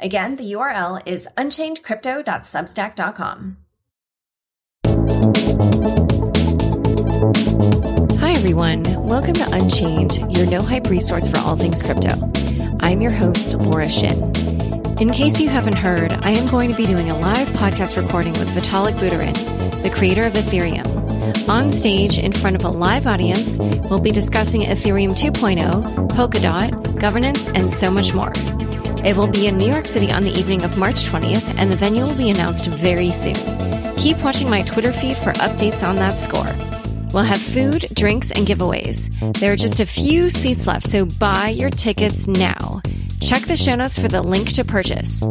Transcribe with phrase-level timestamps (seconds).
[0.00, 3.56] Again, the URL is unchainedcrypto.substack.com.
[8.20, 8.84] Hi, everyone.
[9.08, 12.10] Welcome to Unchained, your no hype resource for all things crypto.
[12.78, 14.32] I'm your host, Laura Shin.
[15.00, 18.34] In case you haven't heard, I am going to be doing a live podcast recording
[18.34, 19.34] with Vitalik Buterin,
[19.82, 20.86] the creator of Ethereum.
[21.48, 27.48] On stage, in front of a live audience, we'll be discussing Ethereum 2.0, Polkadot, governance,
[27.48, 28.32] and so much more.
[29.04, 31.76] It will be in New York City on the evening of March 20th, and the
[31.76, 33.34] venue will be announced very soon.
[33.96, 36.54] Keep watching my Twitter feed for updates on that score.
[37.12, 39.08] We'll have food, drinks, and giveaways.
[39.38, 42.82] There are just a few seats left, so buy your tickets now.
[43.20, 45.22] Check the show notes for the link to purchase.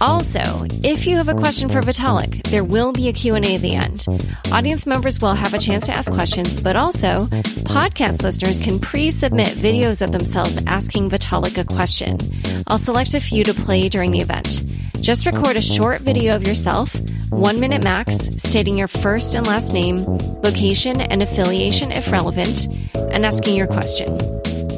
[0.00, 3.74] Also, if you have a question for Vitalik, there will be a Q&A at the
[3.74, 4.06] end.
[4.50, 7.26] Audience members will have a chance to ask questions, but also
[7.66, 12.18] podcast listeners can pre-submit videos of themselves asking Vitalik a question.
[12.66, 14.64] I'll select a few to play during the event.
[15.00, 16.96] Just record a short video of yourself,
[17.30, 20.04] one minute max, stating your first and last name,
[20.42, 24.18] location, and affiliation if relevant, and asking your question.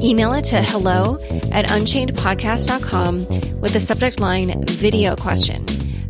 [0.03, 1.19] Email it to hello
[1.51, 5.63] at unchainedpodcast.com with the subject line video question.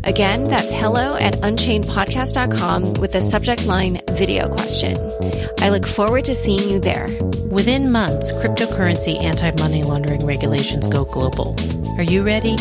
[0.05, 4.97] Again, that's hello at unchainedpodcast.com with the subject line video question.
[5.59, 7.09] I look forward to seeing you there.
[7.49, 11.57] Within months, cryptocurrency anti money laundering regulations go global.
[11.97, 12.55] Are you ready?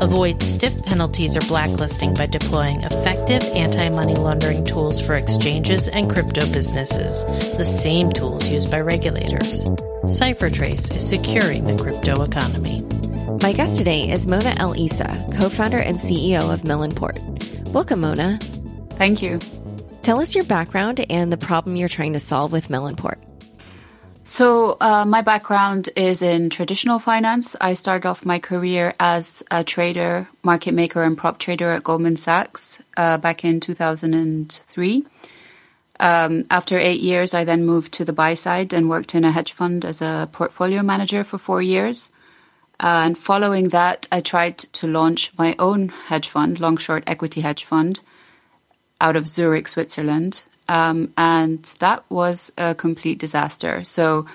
[0.00, 6.10] Avoid stiff penalties or blacklisting by deploying effective anti money laundering tools for exchanges and
[6.10, 7.24] crypto businesses,
[7.56, 9.68] the same tools used by regulators.
[10.04, 12.82] CipherTrace is securing the crypto economy.
[13.40, 15.06] My guest today is Mona El Isa,
[15.38, 17.18] co founder and CEO of Melonport.
[17.70, 18.38] Welcome, Mona.
[18.96, 19.38] Thank you.
[20.02, 23.16] Tell us your background and the problem you're trying to solve with Melonport.
[24.26, 27.56] So, uh, my background is in traditional finance.
[27.58, 32.16] I started off my career as a trader, market maker, and prop trader at Goldman
[32.16, 35.06] Sachs uh, back in 2003.
[36.00, 39.32] Um, after eight years, I then moved to the buy side and worked in a
[39.32, 42.10] hedge fund as a portfolio manager for four years.
[42.80, 47.64] And following that, I tried to launch my own hedge fund, long short equity hedge
[47.64, 48.00] fund,
[49.00, 50.42] out of Zurich, Switzerland.
[50.68, 53.84] Um, and that was a complete disaster.
[53.84, 54.26] So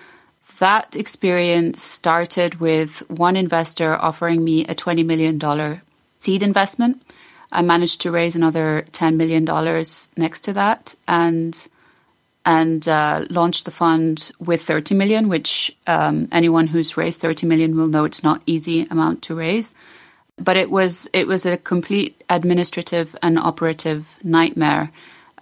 [0.59, 5.81] that experience started with one investor offering me a $20 million
[6.19, 7.01] seed investment.
[7.51, 9.45] I managed to raise another $10 million
[10.17, 11.67] next to that and
[12.45, 17.75] and uh, launched the fund with 30 million, which um, anyone who's raised 30 million
[17.75, 19.75] will know it's not easy amount to raise.
[20.37, 24.89] But it was it was a complete administrative and operative nightmare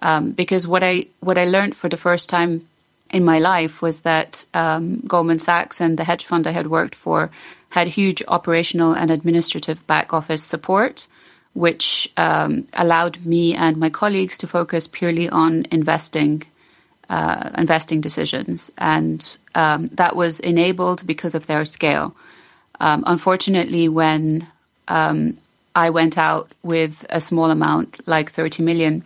[0.02, 2.66] um, because what I what I learned for the first time
[3.10, 6.94] in my life was that um, Goldman Sachs and the hedge fund I had worked
[6.94, 7.30] for
[7.70, 11.06] had huge operational and administrative back office support,
[11.58, 16.42] which um, allowed me and my colleagues to focus purely on investing.
[17.10, 22.14] Uh, investing decisions, and um, that was enabled because of their scale.
[22.80, 24.46] Um, unfortunately, when
[24.88, 25.38] um,
[25.74, 29.04] I went out with a small amount, like 30 million,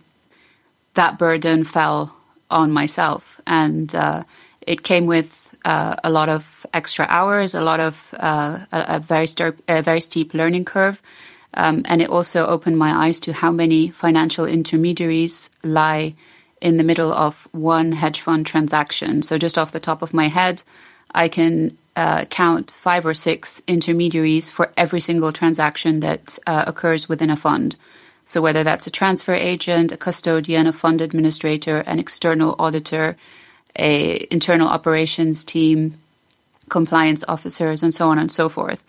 [0.95, 2.15] that burden fell
[2.49, 3.39] on myself.
[3.45, 4.23] And uh,
[4.65, 8.99] it came with uh, a lot of extra hours, a lot of uh, a, a,
[8.99, 9.27] very
[9.67, 11.01] a very steep learning curve.
[11.55, 16.15] Um, and it also opened my eyes to how many financial intermediaries lie
[16.61, 19.21] in the middle of one hedge fund transaction.
[19.21, 20.63] So, just off the top of my head,
[21.13, 27.07] I can uh, count five or six intermediaries for every single transaction that uh, occurs
[27.07, 27.75] within a fund.
[28.25, 33.17] So whether that's a transfer agent, a custodian, a fund administrator, an external auditor,
[33.77, 35.95] a internal operations team,
[36.69, 38.83] compliance officers, and so on and so forth.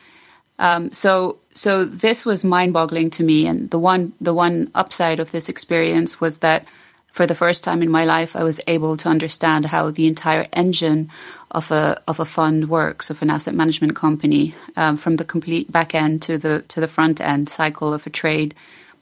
[0.58, 5.30] Um, so so this was mind-boggling to me, and the one the one upside of
[5.30, 6.66] this experience was that
[7.12, 10.48] for the first time in my life, I was able to understand how the entire
[10.52, 11.10] engine
[11.52, 15.70] of a of a fund works, of an asset management company, um, from the complete
[15.70, 18.54] back end to the to the front end cycle of a trade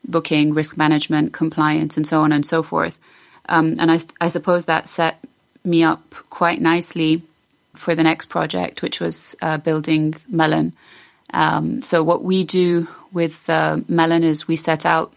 [0.04, 2.98] booking, risk management, compliance, and so on and so forth.
[3.48, 5.24] Um, and I, I suppose that set
[5.64, 7.22] me up quite nicely
[7.74, 10.74] for the next project, which was uh, building Melon.
[11.32, 15.12] Um, so what we do with uh, Melon is we set out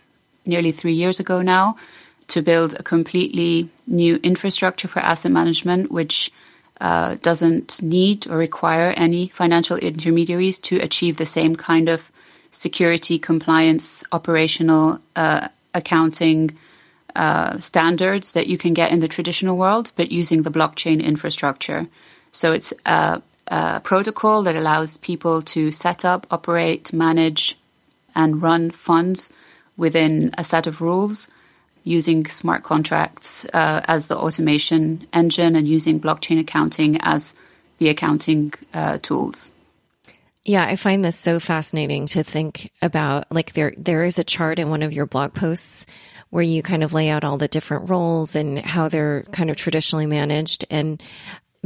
[0.46, 1.78] nearly three years ago now
[2.28, 6.32] to build a completely new infrastructure for asset management, which
[6.82, 12.12] uh, doesn't need or require any financial intermediaries to achieve the same kind of
[12.52, 16.58] security, compliance, operational, uh, accounting
[17.16, 21.88] uh, standards that you can get in the traditional world, but using the blockchain infrastructure.
[22.32, 22.74] So it's
[23.48, 27.58] a protocol that allows people to set up, operate, manage,
[28.16, 29.32] and run funds
[29.78, 31.30] within a set of rules
[31.84, 37.36] using smart contracts uh, as the automation engine and using blockchain accounting as
[37.78, 39.52] the accounting uh, tools.
[40.44, 43.32] Yeah, I find this so fascinating to think about.
[43.32, 45.86] Like there, there is a chart in one of your blog posts
[46.30, 49.56] where you kind of lay out all the different roles and how they're kind of
[49.56, 50.66] traditionally managed.
[50.70, 51.02] And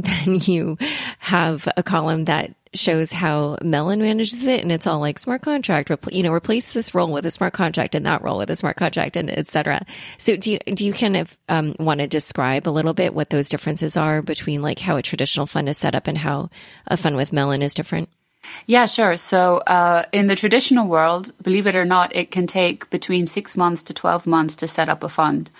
[0.04, 0.78] then you
[1.18, 5.90] have a column that shows how Melon manages it, and it's all like smart contract,
[6.12, 8.76] you know, replace this role with a smart contract and that role with a smart
[8.76, 9.84] contract, and etc.
[10.18, 13.30] So, do you do you kind of um, want to describe a little bit what
[13.30, 16.50] those differences are between like how a traditional fund is set up and how
[16.86, 18.08] a fund with Melon is different?
[18.66, 19.16] Yeah, sure.
[19.16, 23.56] So, uh, in the traditional world, believe it or not, it can take between six
[23.56, 25.50] months to twelve months to set up a fund,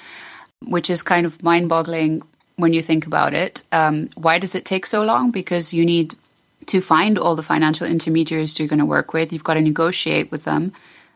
[0.65, 2.23] which is kind of mind-boggling
[2.61, 3.63] when you think about it.
[3.73, 5.31] Um, why does it take so long?
[5.31, 6.15] Because you need
[6.67, 9.33] to find all the financial intermediaries you're going to work with.
[9.33, 10.73] You've got to negotiate with them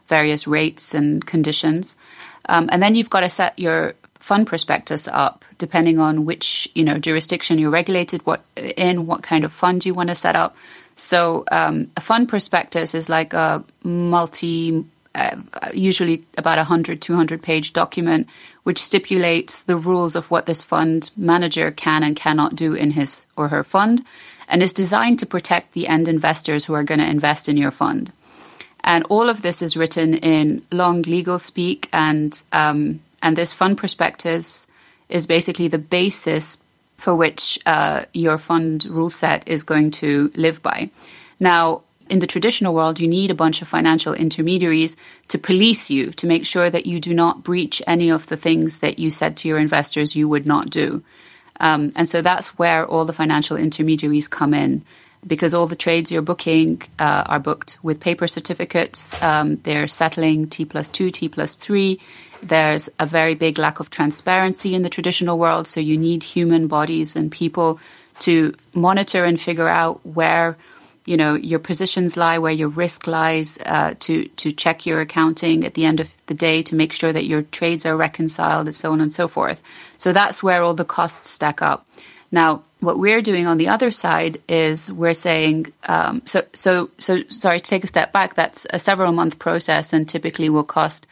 [0.06, 1.96] various rates and conditions.
[2.46, 3.94] Um, and then you've got to set your
[4.25, 9.44] fund prospectus up depending on which you know jurisdiction you're regulated what in what kind
[9.44, 10.56] of fund you want to set up
[10.97, 14.82] so um, a fund prospectus is like a multi
[15.14, 15.37] uh,
[15.75, 18.26] usually about a 100 200 page document
[18.64, 23.26] which stipulates the rules of what this fund manager can and cannot do in his
[23.37, 24.05] or her fund
[24.49, 27.70] and is designed to protect the end investors who are going to invest in your
[27.70, 28.12] fund.
[28.82, 33.78] And all of this is written in long legal speak, and um, and this fund
[33.78, 34.66] prospectus
[35.08, 36.58] is basically the basis
[36.99, 40.90] for which uh, your fund rule set is going to live by.
[41.40, 44.96] Now, in the traditional world, you need a bunch of financial intermediaries
[45.28, 48.80] to police you to make sure that you do not breach any of the things
[48.80, 51.02] that you said to your investors you would not do.
[51.60, 54.84] Um, and so that's where all the financial intermediaries come in
[55.26, 59.20] because all the trades you're booking uh, are booked with paper certificates.
[59.22, 62.00] Um, they're settling T plus two, T plus three.
[62.42, 65.66] There's a very big lack of transparency in the traditional world.
[65.66, 67.80] So you need human bodies and people
[68.20, 70.56] to monitor and figure out where
[71.04, 75.64] you know your positions lie, where your risk lies, uh, to to check your accounting
[75.64, 78.76] at the end of the day to make sure that your trades are reconciled, and
[78.76, 79.62] so on and so forth.
[79.98, 81.86] So that's where all the costs stack up.
[82.30, 87.22] Now, what we're doing on the other side is we're saying um, so so so.
[87.28, 88.34] Sorry, to take a step back.
[88.34, 91.06] That's a several month process, and typically will cost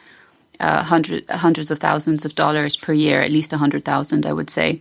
[0.60, 4.32] uh, hundred, hundreds of thousands of dollars per year, at least a hundred thousand, I
[4.32, 4.80] would say.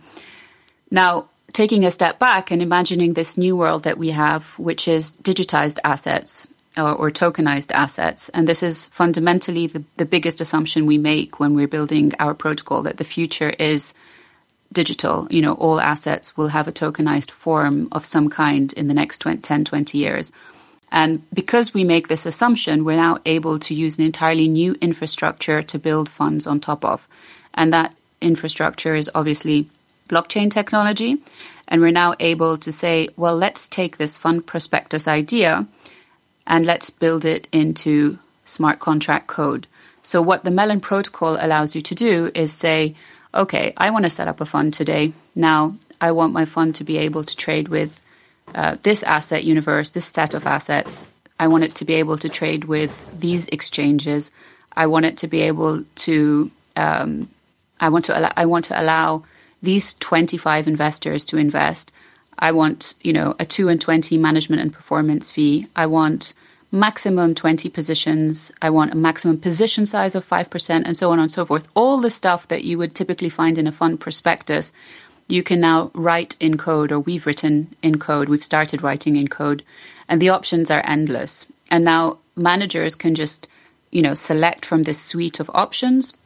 [0.90, 5.12] Now, taking a step back and imagining this new world that we have, which is
[5.22, 6.46] digitized assets
[6.76, 8.28] or, or tokenized assets.
[8.30, 12.82] And this is fundamentally the, the biggest assumption we make when we're building our protocol
[12.82, 13.94] that the future is
[14.72, 15.26] digital.
[15.30, 19.18] You know, all assets will have a tokenized form of some kind in the next
[19.18, 20.32] 20, 10, 20 years.
[20.90, 25.62] And because we make this assumption, we're now able to use an entirely new infrastructure
[25.62, 27.08] to build funds on top of.
[27.54, 29.68] And that infrastructure is obviously
[30.12, 31.16] blockchain technology.
[31.68, 35.66] And we're now able to say, well, let's take this fund prospectus idea
[36.46, 39.66] and let's build it into smart contract code.
[40.02, 42.94] So, what the Melon protocol allows you to do is say,
[43.32, 45.12] okay, I want to set up a fund today.
[45.34, 48.00] Now, I want my fund to be able to trade with
[48.54, 51.06] uh, this asset universe, this set of assets.
[51.38, 54.32] I want it to be able to trade with these exchanges.
[54.74, 56.50] I want it to be able to.
[56.76, 57.30] Um,
[57.80, 58.38] I want to.
[58.38, 59.24] I want to allow
[59.62, 61.92] these 25 investors to invest.
[62.38, 65.66] I want, you know, a 2 and 20 management and performance fee.
[65.76, 66.34] I want
[66.72, 68.50] maximum 20 positions.
[68.62, 71.68] I want a maximum position size of 5% and so on and so forth.
[71.74, 74.72] All the stuff that you would typically find in a fund prospectus,
[75.28, 78.28] you can now write in code or we've written in code.
[78.28, 79.62] We've started writing in code
[80.08, 81.46] and the options are endless.
[81.70, 83.48] And now managers can just,
[83.90, 86.16] you know, select from this suite of options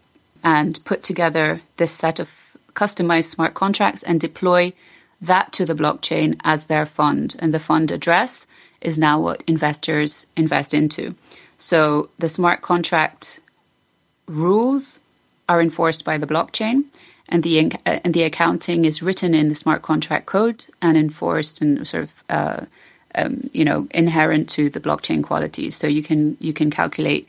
[0.44, 2.30] and put together this set of
[2.76, 4.72] customize smart contracts and deploy
[5.20, 7.34] that to the blockchain as their fund.
[7.40, 8.46] And the fund address
[8.80, 11.14] is now what investors invest into.
[11.58, 13.40] So the smart contract
[14.28, 15.00] rules
[15.48, 16.84] are enforced by the blockchain
[17.28, 21.88] and the and the accounting is written in the smart contract code and enforced and
[21.88, 22.66] sort of uh,
[23.16, 25.74] um, you know, inherent to the blockchain qualities.
[25.74, 27.28] So you can you can calculate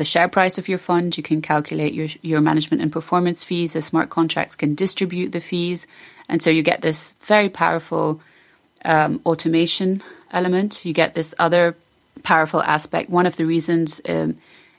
[0.00, 1.18] the share price of your fund.
[1.18, 3.74] You can calculate your your management and performance fees.
[3.74, 5.86] The smart contracts can distribute the fees,
[6.26, 8.18] and so you get this very powerful
[8.86, 10.86] um, automation element.
[10.86, 11.76] You get this other
[12.22, 13.10] powerful aspect.
[13.10, 14.38] One of the reasons um,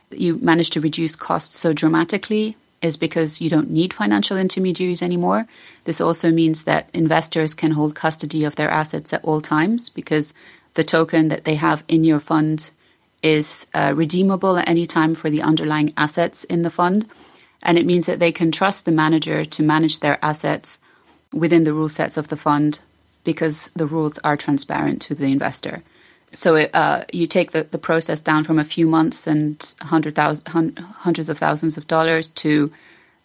[0.10, 5.46] you manage to reduce costs so dramatically is because you don't need financial intermediaries anymore.
[5.84, 10.34] This also means that investors can hold custody of their assets at all times because
[10.74, 12.72] the token that they have in your fund
[13.24, 17.06] is uh, redeemable at any time for the underlying assets in the fund.
[17.64, 20.80] And it means that they can trust the manager to manage their assets
[21.34, 22.80] within the rule sets of the fund
[23.24, 25.84] because the rules are transparent to the investor.
[26.34, 30.16] So it, uh, you take the, the process down from a few months and hundred
[30.16, 32.72] thousand, hundreds of thousands of dollars to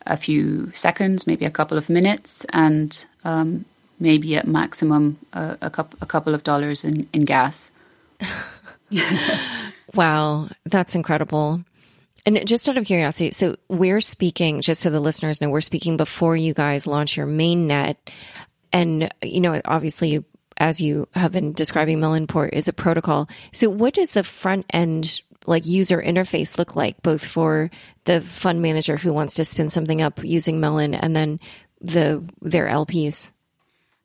[0.07, 3.65] a few seconds, maybe a couple of minutes, and um,
[3.99, 7.71] maybe at maximum uh, a, couple, a couple of dollars in, in gas.
[9.95, 11.63] wow, that's incredible.
[12.25, 15.97] And just out of curiosity, so we're speaking, just so the listeners know, we're speaking
[15.97, 17.99] before you guys launch your main net.
[18.73, 20.25] And, you know, obviously
[20.57, 23.29] as you have been describing Melonport is a protocol.
[23.53, 27.71] So what does the front end like user interface look like both for
[28.05, 31.41] the fund manager who wants to spin something up using Melon and then
[31.81, 33.31] the their LPs?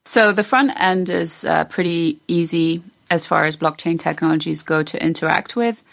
[0.05, 5.05] So the front end is uh, pretty easy as far as blockchain technologies go to
[5.05, 5.83] interact with.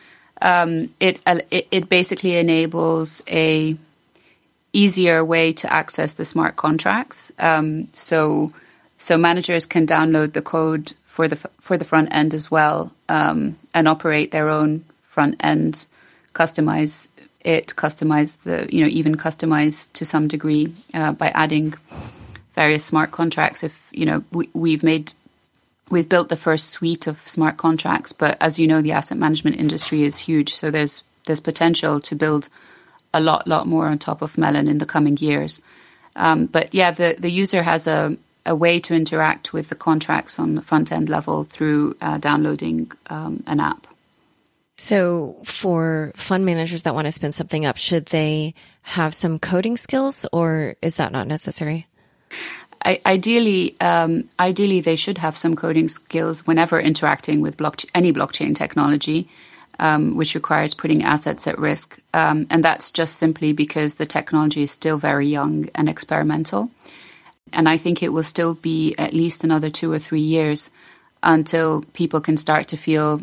[0.41, 3.77] Um, it, uh, it it basically enables a
[4.73, 7.33] easier way to access the smart contracts.
[7.41, 8.53] Um, so
[8.99, 13.59] so managers can download the code for the for the front end as well um,
[13.75, 15.87] and operate their own front end,
[16.35, 17.09] customize
[17.41, 21.75] it, customize the you know even customize to some degree uh, by adding
[22.55, 23.65] various smart contracts.
[23.65, 25.13] If you know we, we've made
[25.91, 29.57] we've built the first suite of smart contracts, but as you know, the asset management
[29.57, 32.49] industry is huge, so there's there's potential to build
[33.13, 35.61] a lot lot more on top of Melon in the coming years.
[36.17, 38.17] Um, but yeah, the the user has a
[38.47, 42.91] a way to interact with the contracts on the front end level through uh, downloading
[43.11, 43.87] um, an app.
[44.79, 49.77] So, for fund managers that want to spin something up, should they have some coding
[49.77, 51.89] skills, or is that not necessary?
[52.85, 58.13] I, ideally, um, ideally, they should have some coding skills whenever interacting with block, any
[58.13, 59.29] blockchain technology,
[59.79, 61.99] um, which requires putting assets at risk.
[62.15, 66.71] Um, and that's just simply because the technology is still very young and experimental.
[67.53, 70.71] And I think it will still be at least another two or three years
[71.23, 73.23] until people can start to feel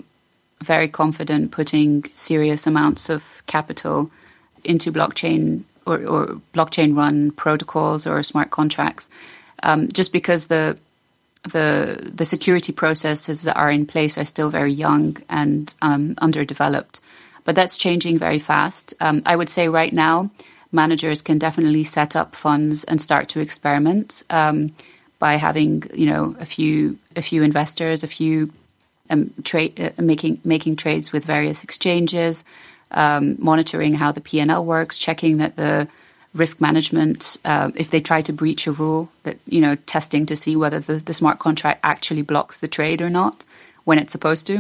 [0.64, 4.10] very confident putting serious amounts of capital
[4.64, 9.10] into blockchain or, or blockchain run protocols or smart contracts.
[9.64, 10.78] Um, just because the
[11.52, 17.00] the the security processes that are in place are still very young and um, underdeveloped,
[17.44, 18.94] but that's changing very fast.
[19.00, 20.30] Um, I would say right now
[20.72, 24.76] managers can definitely set up funds and start to experiment um,
[25.20, 28.52] by having you know a few a few investors, a few
[29.10, 32.44] um, trade uh, making making trades with various exchanges,
[32.92, 35.88] um, monitoring how the P and L works, checking that the
[36.36, 40.36] risk management, uh, if they try to breach a rule, that you know testing to
[40.36, 43.44] see whether the, the smart contract actually blocks the trade or not
[43.86, 44.58] when it's supposed to.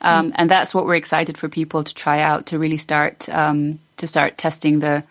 [0.00, 0.34] Um, mm.
[0.36, 4.06] And that's what we're excited for people to try out to really start um, to
[4.06, 5.04] start testing the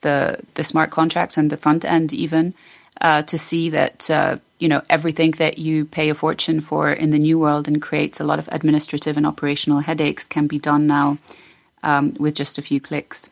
[0.00, 2.54] the the smart contracts and the front end even
[3.00, 7.10] uh, to see that uh, you know everything that you pay a fortune for in
[7.10, 10.86] the new world and creates a lot of administrative and operational headaches can be done
[10.86, 11.18] now
[11.82, 13.30] um, with just a few clicks.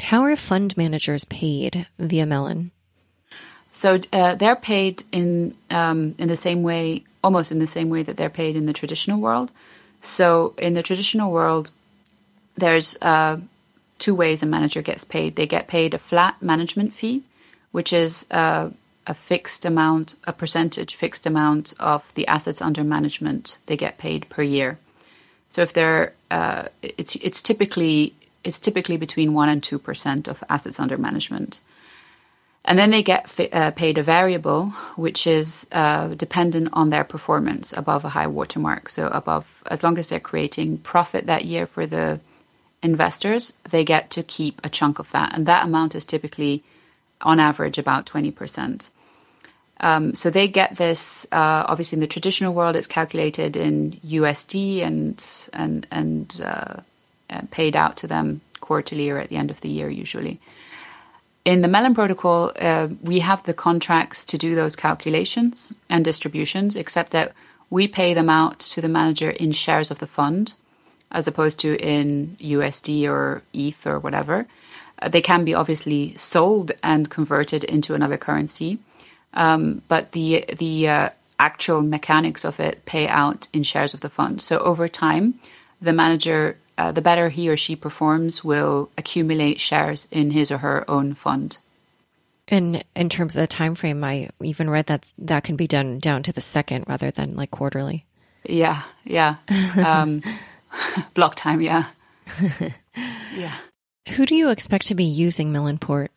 [0.00, 2.70] How are fund managers paid via Melon?
[3.72, 8.02] So uh, they're paid in um, in the same way, almost in the same way
[8.02, 9.52] that they're paid in the traditional world.
[10.00, 11.70] So in the traditional world,
[12.56, 13.38] there's uh,
[13.98, 15.36] two ways a manager gets paid.
[15.36, 17.22] They get paid a flat management fee,
[17.70, 18.70] which is uh,
[19.06, 24.28] a fixed amount, a percentage fixed amount of the assets under management they get paid
[24.28, 24.78] per year.
[25.48, 30.42] So if they're, uh, it's it's typically it's typically between one and two percent of
[30.48, 31.60] assets under management.
[32.64, 34.66] And then they get fi- uh, paid a variable,
[34.96, 38.90] which is uh, dependent on their performance above a high watermark.
[38.90, 42.20] So above, as long as they're creating profit that year for the
[42.82, 45.34] investors, they get to keep a chunk of that.
[45.34, 46.62] And that amount is typically,
[47.22, 48.90] on average, about 20%.
[49.80, 51.26] Um, so they get this.
[51.32, 56.40] Uh, obviously, in the traditional world, it's calculated in USD and and and
[57.30, 60.40] uh, paid out to them quarterly or at the end of the year, usually.
[61.44, 66.76] In the Melon protocol, uh, we have the contracts to do those calculations and distributions,
[66.76, 67.32] except that
[67.70, 70.54] we pay them out to the manager in shares of the fund,
[71.10, 74.46] as opposed to in USD or ETH or whatever.
[75.00, 78.78] Uh, they can be obviously sold and converted into another currency,
[79.32, 81.08] um, but the the uh,
[81.38, 84.40] actual mechanics of it pay out in shares of the fund.
[84.42, 85.40] So over time,
[85.80, 90.58] the manager, uh, the better he or she performs, will accumulate shares in his or
[90.58, 91.58] her own fund.
[92.48, 96.00] And in terms of the time frame, I even read that that can be done
[96.00, 98.04] down to the second rather than like quarterly.
[98.44, 99.36] Yeah, yeah.
[99.76, 100.22] Um,
[101.14, 101.86] block time, yeah.
[103.36, 103.54] yeah.
[104.16, 106.08] Who do you expect to be using Melonport?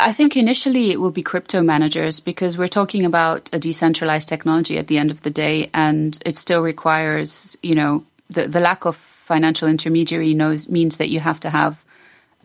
[0.00, 4.78] I think initially it will be crypto managers because we're talking about a decentralized technology
[4.78, 8.84] at the end of the day, and it still requires, you know, the, the lack
[8.84, 11.84] of financial intermediary knows means that you have to have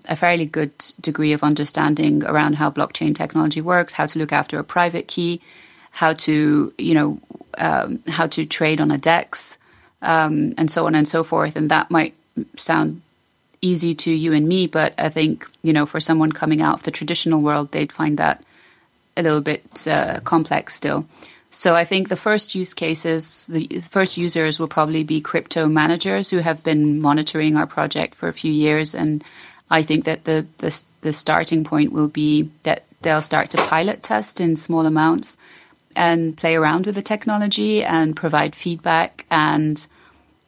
[0.07, 4.59] a fairly good degree of understanding around how blockchain technology works, how to look after
[4.59, 5.41] a private key,
[5.91, 7.19] how to you know
[7.57, 9.57] um, how to trade on a DEX,
[10.01, 11.55] um, and so on and so forth.
[11.55, 12.13] And that might
[12.55, 13.01] sound
[13.61, 16.83] easy to you and me, but I think you know for someone coming out of
[16.83, 18.43] the traditional world, they'd find that
[19.17, 21.05] a little bit uh, complex still.
[21.55, 26.29] So I think the first use cases, the first users will probably be crypto managers
[26.29, 29.23] who have been monitoring our project for a few years and
[29.71, 34.03] I think that the, the, the starting point will be that they'll start to pilot
[34.03, 35.37] test in small amounts
[35.95, 39.87] and play around with the technology and provide feedback and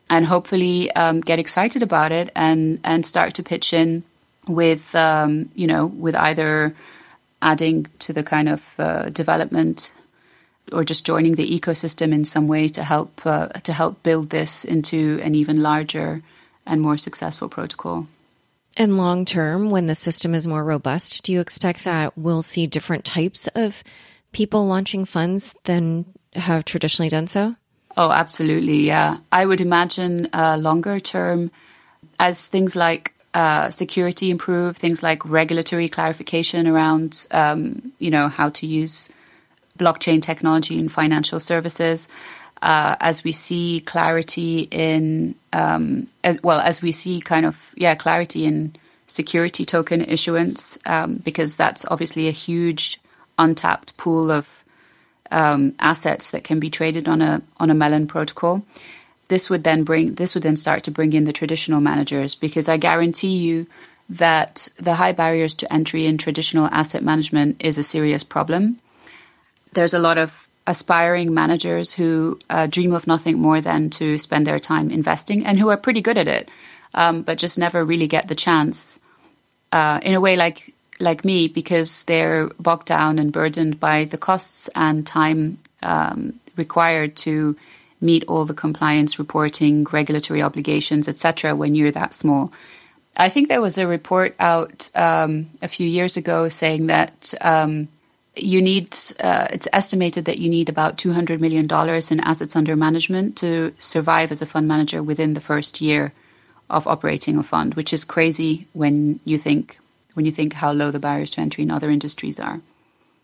[0.10, 4.04] and hopefully um, get excited about it and and start to pitch in
[4.46, 6.76] with um, you know with either
[7.42, 9.94] adding to the kind of uh, development
[10.72, 14.66] or just joining the ecosystem in some way to help uh, to help build this
[14.66, 16.22] into an even larger
[16.66, 18.08] and more successful protocol.
[18.76, 22.68] And long term, when the system is more robust, do you expect that we'll see
[22.68, 23.84] different types of
[24.32, 27.56] people launching funds than have traditionally done so?
[27.96, 28.86] Oh, absolutely.
[28.86, 29.18] Yeah.
[29.32, 31.50] I would imagine uh, longer term,
[32.20, 38.50] as things like uh, security improve, things like regulatory clarification around, um, you know, how
[38.50, 39.10] to use
[39.78, 42.08] blockchain technology in financial services,
[42.62, 47.96] uh, as we see clarity in, um, as well as we see kind of yeah
[47.96, 48.76] clarity in
[49.08, 53.00] security token issuance, um, because that's obviously a huge
[53.38, 54.64] untapped pool of
[55.32, 58.64] um, assets that can be traded on a on a Melon protocol.
[59.28, 62.70] This would then bring this would then start to bring in the traditional managers because
[62.70, 63.68] I guarantee you
[64.10, 68.80] that the high barriers to entry in traditional asset management is a serious problem.
[69.74, 74.46] There's a lot of aspiring managers who uh, dream of nothing more than to spend
[74.46, 76.52] their time investing and who are pretty good at it,
[76.94, 79.00] um, but just never really get the chance.
[79.72, 84.18] Uh, in a way, like like me, because they're bogged down and burdened by the
[84.18, 87.56] costs and time um, required to
[88.02, 91.56] meet all the compliance reporting, regulatory obligations, etc.
[91.56, 92.52] When you're that small.
[93.16, 97.88] I think there was a report out um, a few years ago saying that um,
[98.44, 101.66] you need, uh, it's estimated that you need about $200 million
[102.12, 106.14] in assets under management to survive as a fund manager within the first year
[106.70, 109.78] of operating a fund, which is crazy when you think
[110.14, 112.60] when you think how low the barriers to entry in other industries are.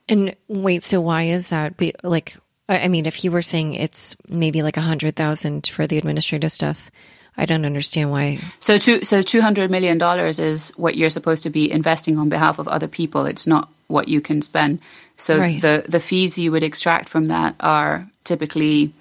[0.08, 1.74] And wait, so why is that?
[2.04, 2.36] Like,
[2.70, 6.52] I mean, if you were saying it's maybe like a hundred thousand for the administrative
[6.52, 6.92] stuff,
[7.36, 8.38] I don't understand why.
[8.60, 12.30] So, two, so two hundred million dollars is what you're supposed to be investing on
[12.30, 13.26] behalf of other people.
[13.26, 14.80] It's not what you can spend.
[15.18, 15.62] So right.
[15.62, 18.94] the the fees you would extract from that are typically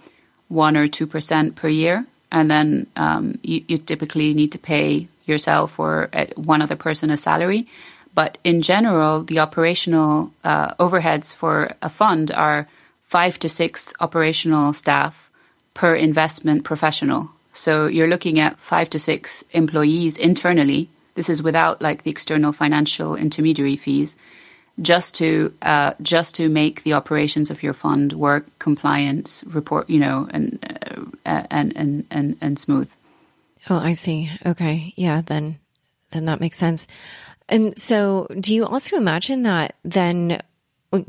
[0.48, 5.08] one or two percent per year, and then um, you, you, typically need to pay
[5.24, 7.66] yourself or uh, one other person a salary.
[8.14, 12.68] But in general, the operational uh, overheads for a fund are
[13.08, 15.30] five to six operational staff
[15.74, 17.30] per investment professional.
[17.54, 20.88] So you're looking at five to six employees internally.
[21.14, 24.16] This is without like the external financial intermediary fees
[24.80, 29.98] just to uh, just to make the operations of your fund work compliant, report, you
[29.98, 30.58] know, and
[31.26, 32.90] uh, and and and and smooth.
[33.68, 34.30] Oh, I see.
[34.44, 35.58] Okay, yeah, then
[36.10, 36.86] then that makes sense.
[37.48, 40.40] And so, do you also imagine that then,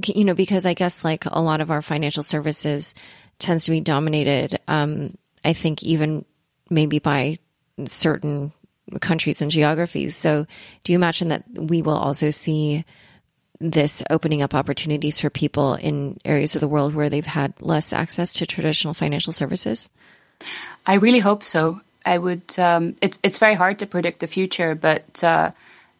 [0.05, 2.95] you know, because I guess like a lot of our financial services
[3.39, 6.25] tends to be dominated, um, I think even
[6.69, 7.37] maybe by
[7.85, 8.51] certain
[8.99, 10.15] countries and geographies.
[10.15, 10.45] So,
[10.83, 12.83] do you imagine that we will also see
[13.71, 17.93] this opening up opportunities for people in areas of the world where they've had less
[17.93, 19.89] access to traditional financial services?
[20.85, 21.79] I really hope so.
[22.05, 22.59] I would.
[22.59, 25.51] Um, it's it's very hard to predict the future, but uh,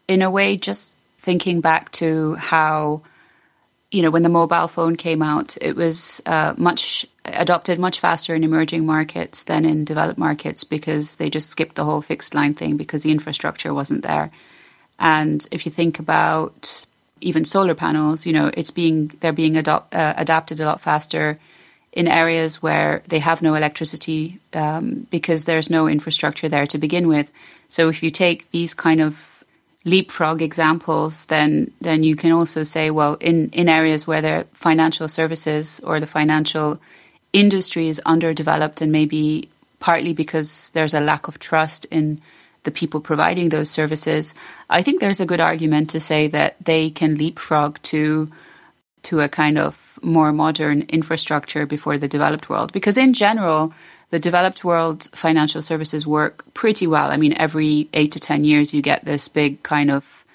[0.08, 3.04] in a way, just thinking back to how
[3.94, 8.34] you know, when the mobile phone came out, it was uh, much adopted much faster
[8.34, 12.56] in emerging markets than in developed markets because they just skipped the whole fixed line
[12.56, 14.32] thing because the infrastructure wasn't there.
[15.00, 16.86] And if you think about
[17.24, 21.40] even solar panels, you know, it's being they're being uh, adapted a lot faster
[21.92, 27.08] in areas where they have no electricity um, because there's no infrastructure there to begin
[27.08, 27.32] with.
[27.68, 29.44] So if you take these kind of
[29.86, 35.08] leapfrog examples, then then you can also say, well, in in areas where the financial
[35.08, 36.80] services or the financial
[37.32, 42.22] industry is underdeveloped, and maybe partly because there's a lack of trust in
[42.64, 44.34] the people providing those services,
[44.70, 48.30] I think there's a good argument to say that they can leapfrog to
[49.04, 52.72] to a kind of more modern infrastructure before the developed world.
[52.72, 53.74] Because in general,
[54.12, 57.10] the developed world financial services work pretty well.
[57.12, 60.26] I mean, every eight to 10 years, you get this big kind of,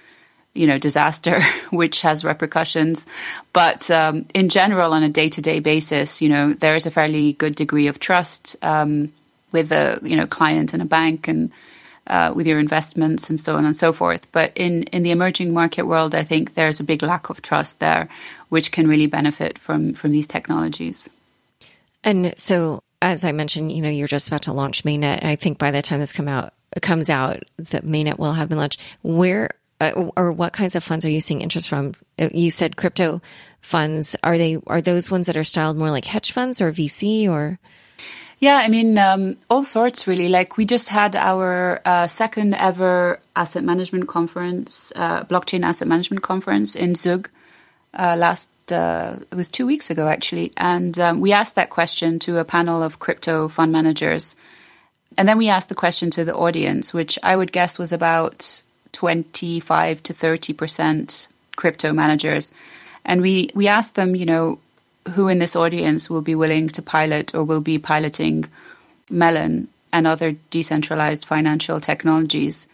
[0.52, 3.06] you know, disaster, which has repercussions.
[3.52, 6.90] But um, in general, on a day to day basis, you know, there is a
[6.90, 9.12] fairly good degree of trust um,
[9.52, 11.52] with a, you know, client and a bank and
[12.08, 14.26] uh, with your investments and so on and so forth.
[14.32, 17.80] But in, in the emerging market world, I think there's a big lack of trust
[17.80, 18.08] there,
[18.48, 21.08] which can really benefit from, from these technologies.
[22.04, 25.36] And so, as I mentioned, you know, you're just about to launch Mainnet, and I
[25.36, 28.80] think by the time this come out comes out, that Mainnet will have been launched.
[29.02, 31.94] Where uh, or what kinds of funds are you seeing interest from?
[32.18, 33.20] Uh, you said crypto
[33.60, 34.16] funds.
[34.22, 37.58] Are they are those ones that are styled more like hedge funds or VC or?
[38.40, 40.28] Yeah, I mean, um, all sorts really.
[40.28, 46.22] Like we just had our uh, second ever asset management conference, uh, blockchain asset management
[46.22, 47.28] conference in Zug
[47.94, 48.48] uh, last.
[48.70, 52.44] Uh, it was two weeks ago actually, and um, we asked that question to a
[52.44, 54.36] panel of crypto fund managers,
[55.16, 58.62] and then we asked the question to the audience, which I would guess was about
[58.92, 62.52] twenty-five to thirty percent crypto managers,
[63.04, 64.58] and we we asked them, you know,
[65.14, 68.44] who in this audience will be willing to pilot or will be piloting
[69.10, 72.68] Melon and other decentralized financial technologies,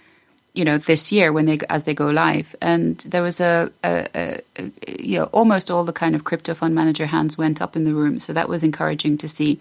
[0.52, 2.56] you know, this year when they as they go live.
[2.60, 6.74] And there was a, a, a, you know almost all the kind of crypto fund
[6.74, 9.60] manager hands went up in the room, so that was encouraging to see.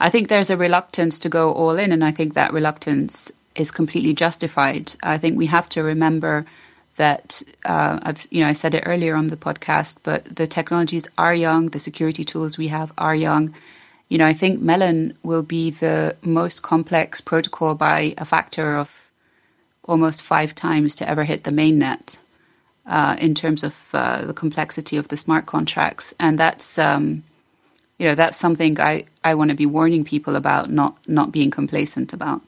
[0.00, 3.70] I think there's a reluctance to go all in, and I think that reluctance is
[3.70, 4.94] completely justified.
[5.02, 6.46] I think we have to remember
[6.96, 11.06] that uh, I've, you know, I said it earlier on the podcast, but the technologies
[11.16, 13.54] are young, the security tools we have are young.
[14.08, 18.90] You know, I think Melon will be the most complex protocol by a factor of
[19.84, 22.18] almost five times to ever hit the mainnet
[22.86, 26.78] uh, in terms of uh, the complexity of the smart contracts, and that's.
[26.78, 27.22] Um,
[27.98, 31.50] you know that's something I, I want to be warning people about, not not being
[31.50, 32.42] complacent about.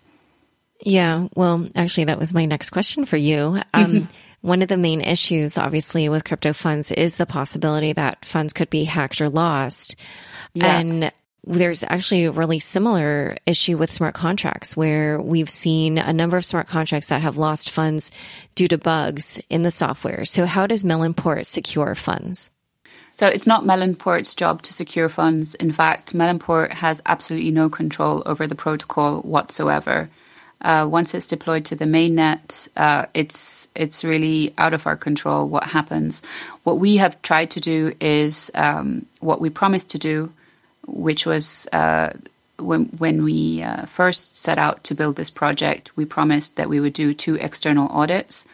[0.80, 3.60] Yeah, well, actually, that was my next question for you.
[3.74, 4.08] Um,
[4.40, 8.70] one of the main issues, obviously, with crypto funds is the possibility that funds could
[8.70, 9.96] be hacked or lost.
[10.54, 10.78] Yeah.
[10.78, 11.12] And
[11.44, 16.44] there's actually a really similar issue with smart contracts where we've seen a number of
[16.44, 18.10] smart contracts that have lost funds
[18.54, 20.24] due to bugs in the software.
[20.24, 22.50] So, how does Melonport secure funds?
[23.18, 25.56] So it's not Melonport's job to secure funds.
[25.56, 30.08] In fact, Melonport has absolutely no control over the protocol whatsoever.
[30.60, 35.48] Uh, once it's deployed to the mainnet, uh, it's it's really out of our control
[35.48, 36.22] what happens.
[36.64, 40.32] What we have tried to do is um, what we promised to do,
[40.86, 42.10] which was uh,
[42.58, 46.80] when when we uh, first set out to build this project, we promised that we
[46.80, 48.44] would do two external audits.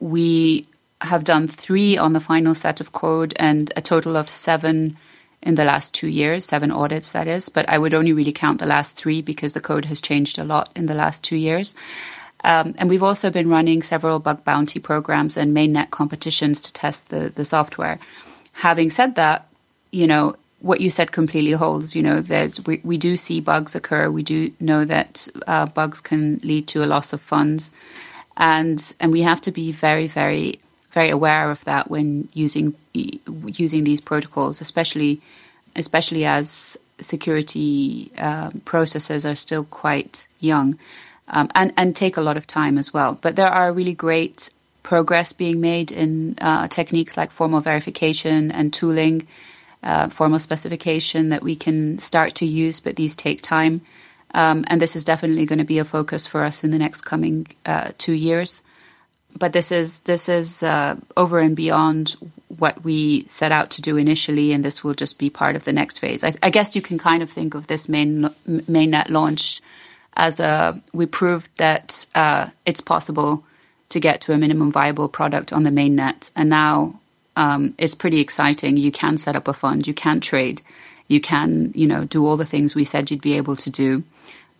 [0.00, 0.66] We
[1.02, 4.96] have done three on the final set of code and a total of seven
[5.44, 7.48] in the last two years, seven audits, that is.
[7.48, 10.44] But I would only really count the last three because the code has changed a
[10.44, 11.74] lot in the last two years.
[12.42, 17.10] Um, and we've also been running several bug bounty programs and mainnet competitions to test
[17.10, 17.98] the, the software.
[18.52, 19.46] Having said that,
[19.90, 21.94] you know, what you said completely holds.
[21.94, 24.10] You know, that we, we do see bugs occur.
[24.10, 27.72] We do know that uh, bugs can lead to a loss of funds.
[28.36, 30.60] And, and we have to be very, very
[30.94, 35.20] very aware of that when using using these protocols, especially
[35.76, 40.78] especially as security uh, processes are still quite young
[41.28, 43.18] um, and and take a lot of time as well.
[43.20, 44.50] But there are really great
[44.82, 49.26] progress being made in uh, techniques like formal verification and tooling,
[49.82, 53.80] uh, formal specification that we can start to use, but these take time.
[54.34, 57.02] Um, and this is definitely going to be a focus for us in the next
[57.02, 58.62] coming uh, two years
[59.38, 62.16] but this is this is uh, over and beyond
[62.58, 65.72] what we set out to do initially, and this will just be part of the
[65.72, 66.22] next phase.
[66.22, 69.60] I, I guess you can kind of think of this main mainnet launch
[70.16, 73.44] as a we proved that uh, it's possible
[73.90, 76.98] to get to a minimum viable product on the mainnet, and now
[77.36, 78.76] um, is pretty exciting.
[78.76, 80.62] You can set up a fund, you can trade,
[81.08, 84.04] you can, you know, do all the things we said you'd be able to do.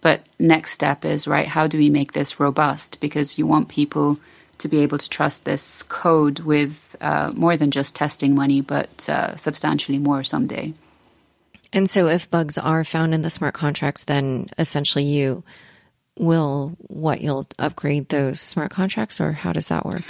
[0.01, 1.49] But next step is right.
[1.49, 3.01] How do we make this robust?
[3.01, 4.19] Because you want people
[4.65, 9.07] to be able to trust this code with uh, more than just testing money, but
[9.11, 10.73] uh, substantially more someday.
[11.71, 15.45] And so, if bugs are found in the smart contracts, then essentially you
[16.19, 20.05] will what you'll upgrade those smart contracts, or how does that work?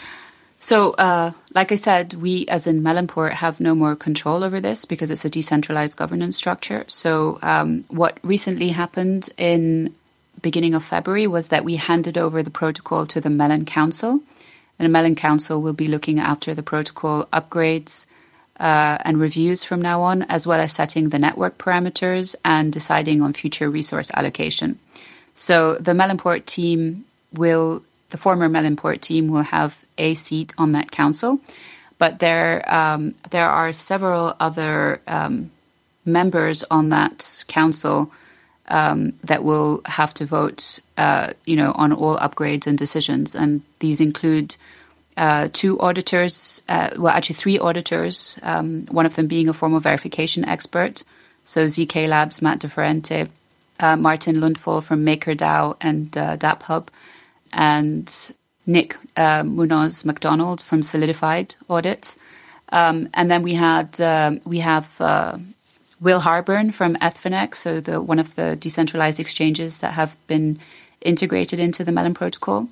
[0.60, 4.84] So, uh, like I said, we as in Melonport have no more control over this
[4.84, 6.84] because it's a decentralized governance structure.
[6.86, 9.92] So, um, what recently happened in
[10.42, 14.20] beginning of February was that we handed over the protocol to the Melon Council,
[14.78, 18.06] and the Melon Council will be looking after the protocol upgrades
[18.58, 23.22] uh, and reviews from now on, as well as setting the network parameters and deciding
[23.22, 24.78] on future resource allocation.
[25.34, 30.90] So, the Melonport team will, the former Melonport team will have a seat on that
[30.90, 31.40] council,
[31.98, 35.50] but there um, there are several other um,
[36.04, 38.12] members on that council
[38.68, 43.62] um, that will have to vote, uh, you know, on all upgrades and decisions, and
[43.78, 44.56] these include.
[45.16, 49.78] Uh, two auditors, uh, well, actually three auditors, um, one of them being a formal
[49.78, 51.04] verification expert.
[51.44, 53.28] So ZK Labs, Matt Di Ferrante,
[53.78, 56.88] uh, Martin Lundfall from MakerDAO and uh, DappHub,
[57.52, 58.32] and
[58.66, 62.16] Nick uh, Munoz McDonald from Solidified Audits.
[62.70, 65.38] Um, and then we had um, we have uh,
[66.00, 70.58] Will Harborne from Ethfinex, so the one of the decentralized exchanges that have been
[71.04, 72.68] integrated into the Melon protocol.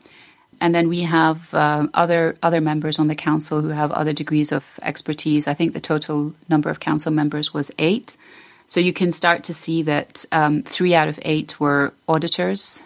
[0.60, 4.52] And then we have uh, other other members on the council who have other degrees
[4.52, 5.48] of expertise.
[5.48, 8.16] I think the total number of council members was eight.
[8.68, 12.82] So you can start to see that um, three out of eight were auditors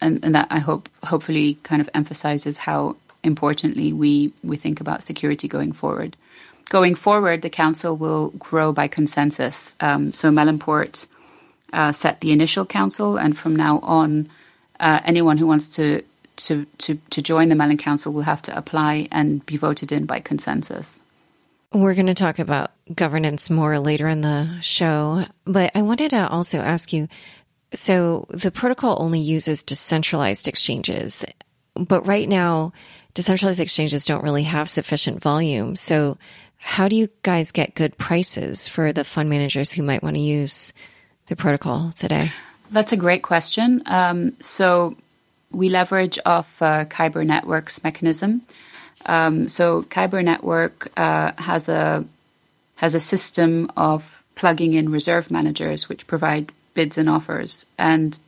[0.00, 5.02] and, and that I hope hopefully kind of emphasizes how importantly we we think about
[5.02, 6.16] security going forward.
[6.68, 9.76] Going forward, the council will grow by consensus.
[9.80, 11.06] Um, so Melonport
[11.72, 14.30] uh, set the initial council, and from now on,
[14.82, 16.02] uh, anyone who wants to,
[16.36, 20.06] to to to join the Melon Council will have to apply and be voted in
[20.06, 21.00] by consensus.
[21.72, 26.28] We're going to talk about governance more later in the show, but I wanted to
[26.28, 27.08] also ask you
[27.72, 31.24] so the protocol only uses decentralized exchanges,
[31.74, 32.72] but right now,
[33.14, 35.76] decentralized exchanges don't really have sufficient volume.
[35.76, 36.18] So
[36.58, 40.20] how do you guys get good prices for the fund managers who might want to
[40.20, 40.72] use
[41.26, 42.30] the protocol today?
[42.72, 43.82] That's a great question.
[43.84, 44.96] Um, so
[45.50, 48.42] we leverage off uh, Kyber Network's mechanism.
[49.04, 52.04] Um, so Kyber Network uh, has a
[52.76, 58.18] has a system of plugging in reserve managers, which provide bids and offers, and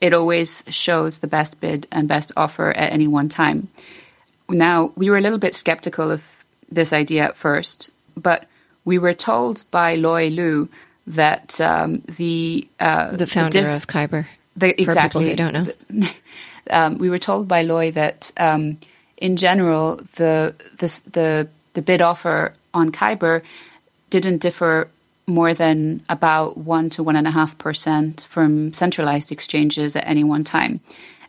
[0.00, 3.68] it always shows the best bid and best offer at any one time.
[4.48, 6.22] Now, we were a little bit skeptical of
[6.70, 8.46] this idea at first, but
[8.84, 10.68] we were told by Loi Lu
[11.06, 14.26] that um, the uh, the founder the diff- of Kyber.
[14.56, 15.24] The, exactly.
[15.24, 16.08] For people who don't know,
[16.70, 18.78] um, we were told by Loi that um,
[19.16, 23.42] in general the, the the the bid offer on Kyber
[24.10, 24.88] didn't differ
[25.26, 30.24] more than about one to one and a half percent from centralized exchanges at any
[30.24, 30.80] one time.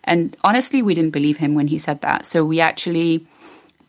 [0.03, 2.25] And honestly, we didn't believe him when he said that.
[2.25, 3.25] So we actually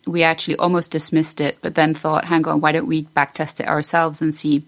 [0.06, 3.68] we actually almost dismissed it, but then thought, hang on, why don't we backtest it
[3.68, 4.64] ourselves and see?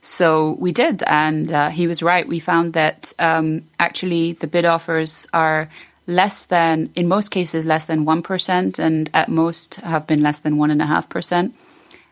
[0.00, 2.26] So we did, and uh, he was right.
[2.26, 5.68] We found that um, actually the bid offers are
[6.06, 10.56] less than, in most cases, less than 1%, and at most have been less than
[10.56, 11.52] 1.5%.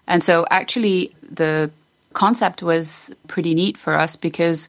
[0.07, 1.71] And so actually the
[2.13, 4.69] concept was pretty neat for us because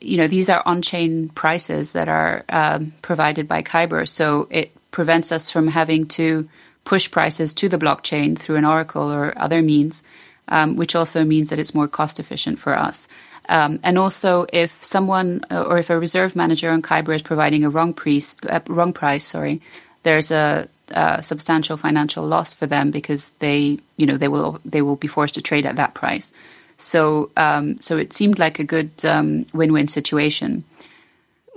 [0.00, 5.32] you know these are on-chain prices that are um, provided by Kyber, so it prevents
[5.32, 6.48] us from having to
[6.84, 10.04] push prices to the blockchain through an oracle or other means,
[10.48, 13.08] um, which also means that it's more cost efficient for us.
[13.48, 17.64] Um, and also, if someone uh, or if a reserve manager on Kyber is providing
[17.64, 19.60] a wrong price, uh, wrong price, sorry,
[20.02, 24.82] there's a, a, substantial financial loss for them because they, you know, they will they
[24.82, 26.32] will be forced to trade at that price.
[26.76, 30.64] So um, so it seemed like a good um, win-win situation.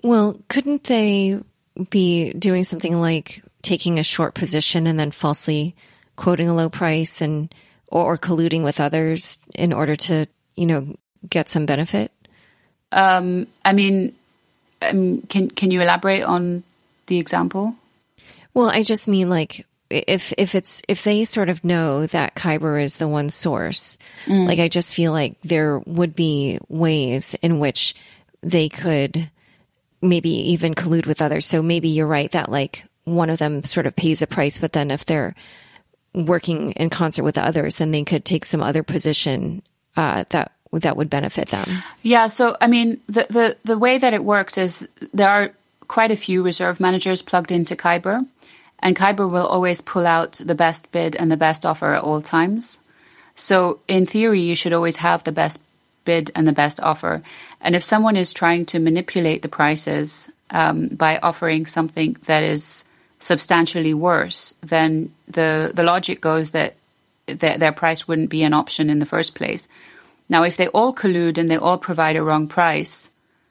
[0.04, 1.40] Well, couldn't they
[1.90, 5.76] be doing something like taking a short position and then falsely
[6.16, 7.54] quoting a low price and
[7.90, 10.96] or, or colluding with others in order to you know
[11.28, 12.12] get some benefit?
[12.92, 14.16] Um, I mean,
[14.82, 16.64] um, can can you elaborate on
[17.08, 17.76] the example?
[18.54, 22.82] Well, I just mean like if if it's if they sort of know that Kyber
[22.82, 24.48] is the one source, mm.
[24.48, 27.96] like I just feel like there would be ways in which
[28.42, 29.30] they could
[30.02, 31.46] maybe even collude with others.
[31.46, 34.74] So maybe you're right that like one of them sort of pays a price, but
[34.74, 35.36] then if they're
[36.14, 39.62] working in concert with others, then they could take some other position
[39.96, 41.68] uh, that that would benefit them.
[42.04, 42.28] Yeah.
[42.28, 45.52] So I mean, the the the way that it works is there are
[45.88, 48.26] quite a few reserve managers plugged into Kyber,
[48.80, 52.22] and Kyber will always pull out the best bid and the best offer at all
[52.22, 52.80] times.
[53.36, 55.62] So in theory, you should always have the best
[56.06, 57.22] bid and the best offer.
[57.62, 62.84] And if someone is trying to manipulate the prices um, by offering something that is
[63.20, 66.76] substantially worse, then the the logic goes that
[67.28, 69.68] th- their price wouldn't be an option in the first place.
[70.30, 73.10] Now, if they all collude and they all provide a wrong price,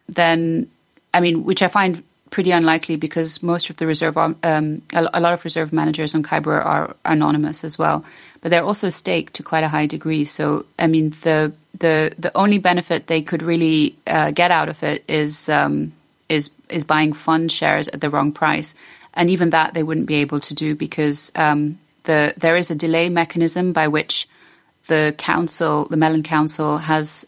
[0.09, 0.71] then
[1.13, 5.33] I mean, which I find pretty unlikely because most of the reserve, um, a, lot
[5.33, 8.05] of reserve managers on Kyber are anonymous as well,
[8.41, 10.25] but they're also staked to quite a high degree.
[10.25, 14.83] So, I mean, the the the only benefit they could really uh, get out of
[14.83, 15.93] it is um,
[16.29, 18.75] is is buying fund shares at the wrong price,
[19.19, 22.75] and even that they wouldn't be able to do because um, the there is a
[22.75, 24.29] delay mechanism by which
[24.87, 27.27] the council, the Melon Council, has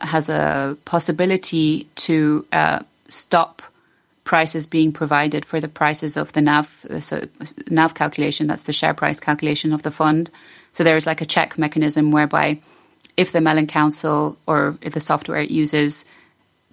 [0.00, 3.62] has a possibility to uh, stop
[4.24, 7.28] prices being provided for the prices of the NAV, so
[7.68, 10.30] NAV calculation, that's the share price calculation of the fund.
[10.72, 12.60] So there is like a check mechanism whereby
[13.16, 16.06] if the Melon Council or if the software it uses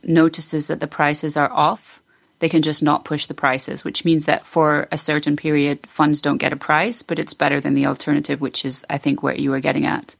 [0.04, 2.02] notices that the prices are off,
[2.40, 6.22] they can just not push the prices, which means that for a certain period, funds
[6.22, 9.40] don't get a price, but it's better than the alternative, which is, I think, what
[9.40, 10.16] you were getting at.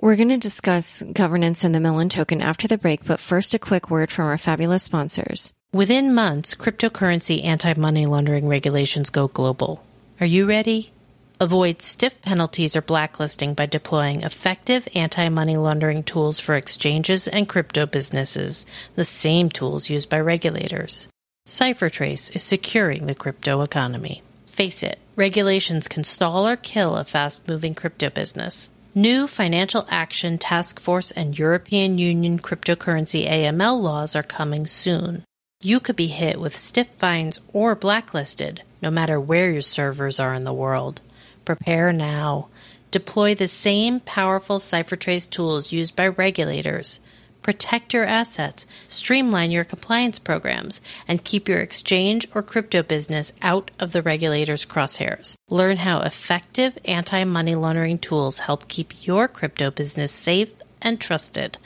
[0.00, 3.58] We're going to discuss governance and the Melon token after the break, but first, a
[3.58, 5.54] quick word from our fabulous sponsors.
[5.72, 9.82] Within months, cryptocurrency anti money laundering regulations go global.
[10.20, 10.92] Are you ready?
[11.40, 17.48] Avoid stiff penalties or blacklisting by deploying effective anti money laundering tools for exchanges and
[17.48, 21.08] crypto businesses, the same tools used by regulators.
[21.46, 24.22] CipherTrace is securing the crypto economy.
[24.46, 28.68] Face it, regulations can stall or kill a fast moving crypto business.
[28.94, 35.22] New Financial Action Task Force and European Union cryptocurrency AML laws are coming soon
[35.66, 40.34] you could be hit with stiff fines or blacklisted, no matter where your servers are
[40.34, 41.00] in the world.
[41.44, 42.48] Prepare now.
[42.90, 47.00] Deploy the same powerful CipherTrace tools used by regulators.
[47.46, 53.70] Protect your assets, streamline your compliance programs, and keep your exchange or crypto business out
[53.78, 55.36] of the regulators' crosshairs.
[55.48, 61.56] Learn how effective anti money laundering tools help keep your crypto business safe and trusted.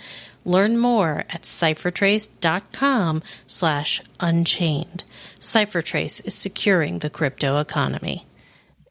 [0.44, 5.04] Learn more at ciphertrace.com slash unchained.
[5.38, 8.26] CipherTrace is securing the crypto economy.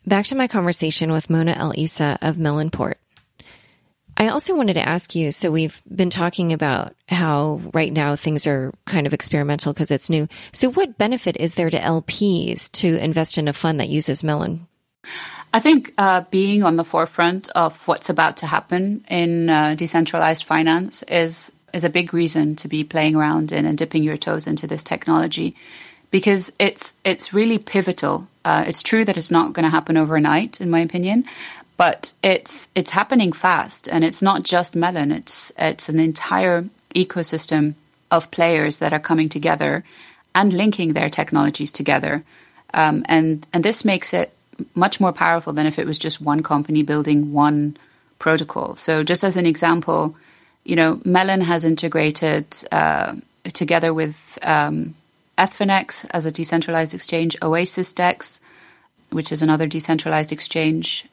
[0.08, 2.96] Back to my conversation with Mona El Isa of Melonport.
[4.20, 8.46] I also wanted to ask you so we've been talking about how right now things
[8.46, 10.28] are kind of experimental because it's new.
[10.52, 14.68] So, what benefit is there to LPs to invest in a fund that uses Melon?
[15.54, 20.44] I think uh, being on the forefront of what's about to happen in uh, decentralized
[20.44, 24.48] finance is is a big reason to be playing around in and dipping your toes
[24.48, 25.56] into this technology,
[26.12, 28.28] because it's it's really pivotal.
[28.44, 31.24] Uh, it's true that it's not going to happen overnight, in my opinion,
[31.80, 35.14] but it's it's happening fast, and it's not just Melon.
[35.14, 37.74] It's it's an entire ecosystem
[38.12, 39.86] of players that are coming together
[40.36, 42.22] and linking their technologies together,
[42.74, 44.34] um, and and this makes it
[44.76, 47.78] much more powerful than if it was just one company building one
[48.20, 48.76] protocol.
[48.76, 50.18] So, just as an example,
[50.66, 53.16] you know, Melon has integrated uh,
[53.54, 54.96] together with um,
[55.38, 58.42] Ethfinex as a decentralized exchange, Oasis Dex,
[59.12, 61.06] which is another decentralized exchange,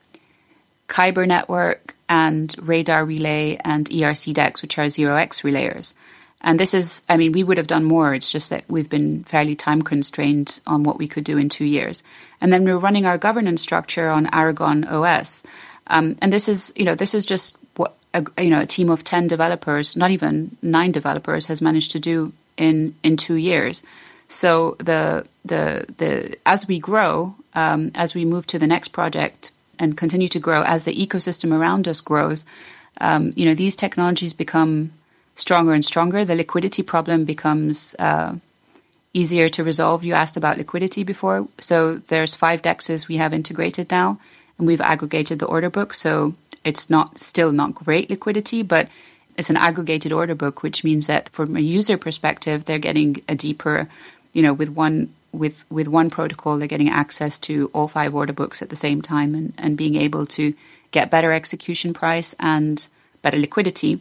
[0.89, 5.95] Kyber Network, and Radar Relay and ERC Dex, which are zero X relayers.
[6.41, 8.15] And this is, I mean, we would have done more.
[8.15, 11.65] It's just that we've been fairly time constrained on what we could do in two
[11.65, 12.05] years.
[12.41, 15.43] And then we're running our governance structure on Aragon OS.
[15.89, 18.91] Um, and this is, you know, this is just what, a, you know, a team
[18.91, 23.83] of 10 developers, not even nine developers has managed to do in, in two years.
[24.29, 29.53] So the, the, the, as we grow, um, as we move to the next project
[29.79, 32.45] and continue to grow, as the ecosystem around us grows,
[33.01, 34.93] um, you know, these technologies become
[35.35, 36.25] stronger and stronger.
[36.25, 38.35] The liquidity problem becomes uh,
[39.13, 40.05] easier to resolve.
[40.05, 41.47] You asked about liquidity before.
[41.61, 44.19] So there's five dexes we have integrated now,
[44.59, 45.95] and we've aggregated the order book.
[45.95, 48.89] So it's not still not great liquidity, but
[49.37, 53.35] it's an aggregated order book, which means that from a user perspective, they're getting a
[53.35, 53.89] deeper,
[54.33, 58.33] you know, with one with with one protocol, they're getting access to all five order
[58.35, 60.55] books at the same time and, and being able to
[60.93, 62.89] get better execution price and
[63.23, 64.01] better liquidity.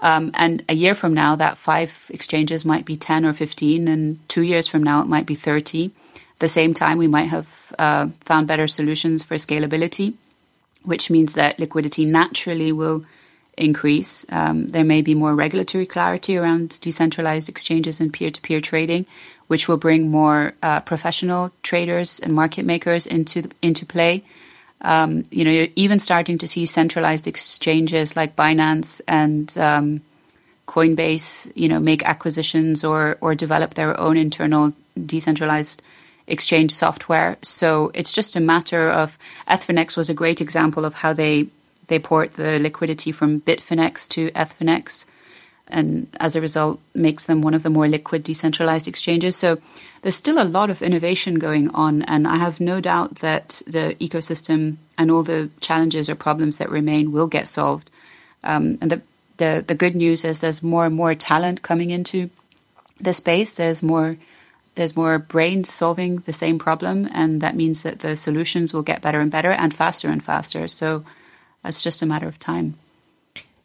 [0.00, 4.18] Um, and a year from now, that five exchanges might be 10 or 15, and
[4.28, 5.86] two years from now, it might be 30.
[5.86, 5.92] At
[6.40, 10.14] the same time, we might have uh, found better solutions for scalability.
[10.84, 13.04] which means that liquidity naturally will
[13.58, 14.26] increase.
[14.30, 19.06] Um, there may be more regulatory clarity around decentralized exchanges and peer to peer trading,
[19.48, 24.24] which will bring more uh, professional traders and market makers into into play.
[24.80, 30.02] Um, you know, you're even starting to see centralized exchanges like Binance and um,
[30.66, 34.72] Coinbase, you know, make acquisitions or or develop their own internal
[35.06, 35.82] decentralized
[36.26, 37.36] exchange software.
[37.42, 39.18] So it's just a matter of
[39.48, 41.48] Ethfinex was a great example of how they
[41.88, 45.04] they port the liquidity from Bitfinex to Ethfinex,
[45.68, 49.36] and as a result, makes them one of the more liquid decentralized exchanges.
[49.36, 49.58] So
[50.02, 53.96] there's still a lot of innovation going on, and I have no doubt that the
[54.00, 57.90] ecosystem and all the challenges or problems that remain will get solved.
[58.42, 59.02] Um, and the,
[59.38, 62.28] the the good news is there's more and more talent coming into
[63.00, 63.52] the space.
[63.52, 64.16] There's more
[64.74, 69.02] there's more brains solving the same problem, and that means that the solutions will get
[69.02, 70.68] better and better and faster and faster.
[70.68, 71.04] So
[71.64, 72.74] it's just a matter of time.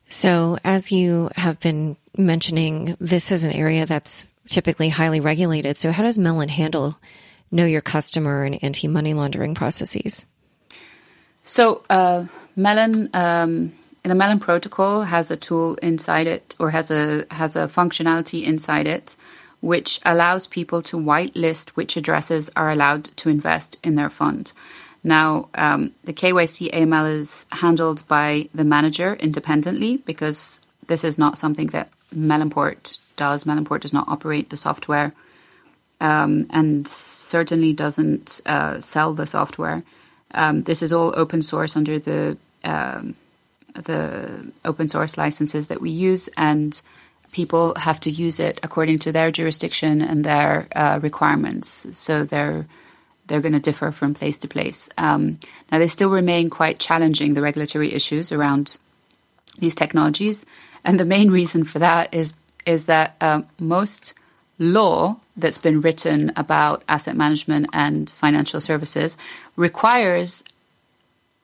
[0.10, 5.78] So, as you have been mentioning, this is an area that's typically highly regulated.
[5.78, 6.98] So, how does Melon handle
[7.52, 10.26] know your customer and anti money laundering processes?
[11.44, 13.72] So, uh, Melon, um,
[14.04, 18.88] the Melon protocol has a tool inside it, or has a has a functionality inside
[18.88, 19.16] it,
[19.62, 24.54] which allows people to whitelist which addresses are allowed to invest in their fund.
[25.04, 31.38] Now, um, the KYC AML is handled by the manager independently because this is not
[31.38, 33.46] something that Melonport does.
[33.46, 35.14] Melonport does not operate the software
[36.02, 39.84] um, and certainly doesn't uh, sell the software.
[40.32, 43.16] Um, this is all open source under the um,
[43.74, 46.82] the open source licenses that we use, and
[47.32, 51.86] people have to use it according to their jurisdiction and their uh, requirements.
[51.92, 52.66] So they're
[53.30, 54.90] they're going to differ from place to place.
[54.98, 55.40] Um,
[55.72, 58.78] now, they still remain quite challenging, the regulatory issues around
[59.60, 60.46] these technologies.
[60.84, 62.34] And the main reason for that is,
[62.66, 64.14] is that um, most
[64.58, 69.18] law that's been written about asset management and financial services
[69.56, 70.44] requires,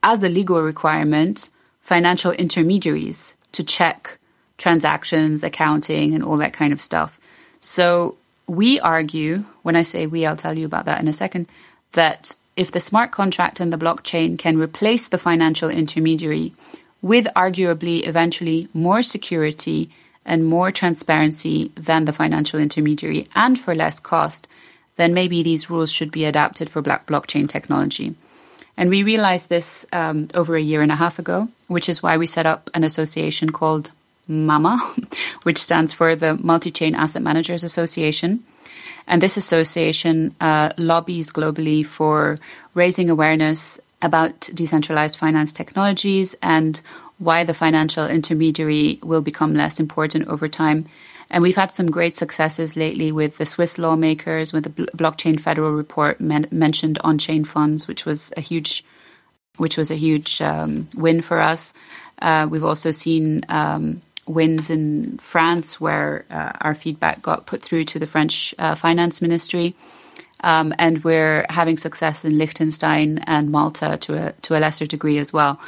[0.03, 1.49] as a legal requirement,
[1.81, 4.17] financial intermediaries to check
[4.57, 7.19] transactions, accounting, and all that kind of stuff.
[7.59, 8.17] So
[8.47, 11.47] we argue, when I say we, I'll tell you about that in a second,
[11.93, 16.53] that if the smart contract and the blockchain can replace the financial intermediary
[17.01, 19.89] with arguably eventually more security
[20.25, 24.47] and more transparency than the financial intermediary and for less cost,
[24.95, 28.15] then maybe these rules should be adapted for black blockchain technology.
[28.77, 32.17] And we realized this um, over a year and a half ago, which is why
[32.17, 33.91] we set up an association called
[34.27, 34.77] MAMA,
[35.43, 38.43] which stands for the Multi Chain Asset Managers Association.
[39.07, 42.37] And this association uh, lobbies globally for
[42.73, 46.81] raising awareness about decentralized finance technologies and
[47.17, 50.85] why the financial intermediary will become less important over time.
[51.29, 55.71] And we've had some great successes lately with the Swiss lawmakers, with the blockchain federal
[55.71, 58.83] report men- mentioned on-chain funds, which was a huge,
[59.57, 61.73] which was a huge um, win for us.
[62.21, 67.85] Uh, we've also seen um, wins in France, where uh, our feedback got put through
[67.85, 69.75] to the French uh, finance ministry.
[70.43, 75.17] Um, and we're having success in Liechtenstein and Malta to a to a lesser degree
[75.17, 75.59] as well.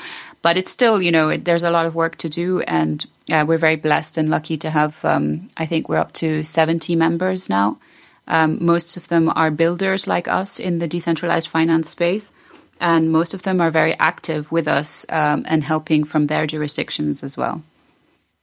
[0.41, 3.43] But it's still, you know, it, there's a lot of work to do, and uh,
[3.47, 5.03] we're very blessed and lucky to have.
[5.03, 7.79] Um, I think we're up to 70 members now.
[8.27, 12.25] Um, most of them are builders like us in the decentralized finance space,
[12.79, 17.23] and most of them are very active with us um, and helping from their jurisdictions
[17.23, 17.63] as well.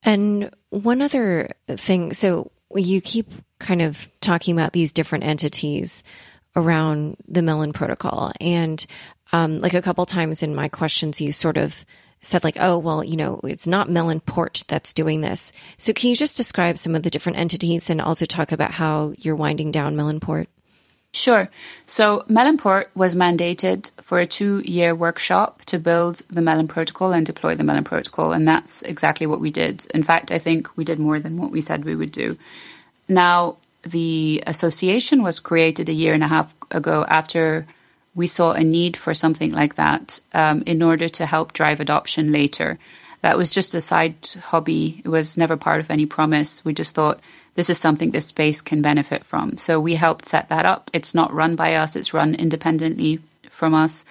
[0.05, 6.03] And one other thing, so you keep kind of talking about these different entities
[6.57, 8.33] around the Melon protocol.
[8.41, 8.85] And
[9.33, 11.85] um, like a couple times in my questions, you sort of
[12.21, 15.53] said like, oh, well, you know, it's not Melonport that's doing this.
[15.79, 19.15] So can you just describe some of the different entities and also talk about how
[19.19, 20.47] you're winding down Melonport?
[21.15, 21.49] Sure.
[21.87, 27.25] So Melonport was mandated for a two year workshop to build the Melon protocol and
[27.25, 28.33] deploy the Melon protocol.
[28.33, 29.87] And that's exactly what we did.
[29.95, 32.37] In fact, I think we did more than what we said we would do.
[33.09, 37.65] Now, the association was created a year and a half ago after
[38.17, 42.33] we saw a need for something like that um, in order to help drive adoption
[42.33, 42.77] later.
[43.21, 45.01] That was just a side hobby.
[45.05, 46.65] It was never part of any promise.
[46.65, 47.21] We just thought
[47.55, 49.59] this is something this space can benefit from.
[49.59, 50.91] So we helped set that up.
[50.93, 54.05] It's not run by us; it's run independently from us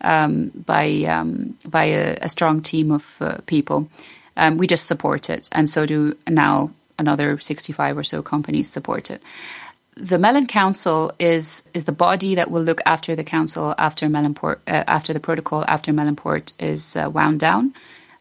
[0.00, 3.88] um, by um, by a, a, strong team of uh, people.
[4.36, 9.10] Um, we just support it, and so do now another 65 or so companies support
[9.10, 9.22] it.
[9.96, 14.58] the Melon Council is is the body that will look after the council after Melonport
[14.66, 17.74] uh, after the protocol after Melonport is uh, wound down,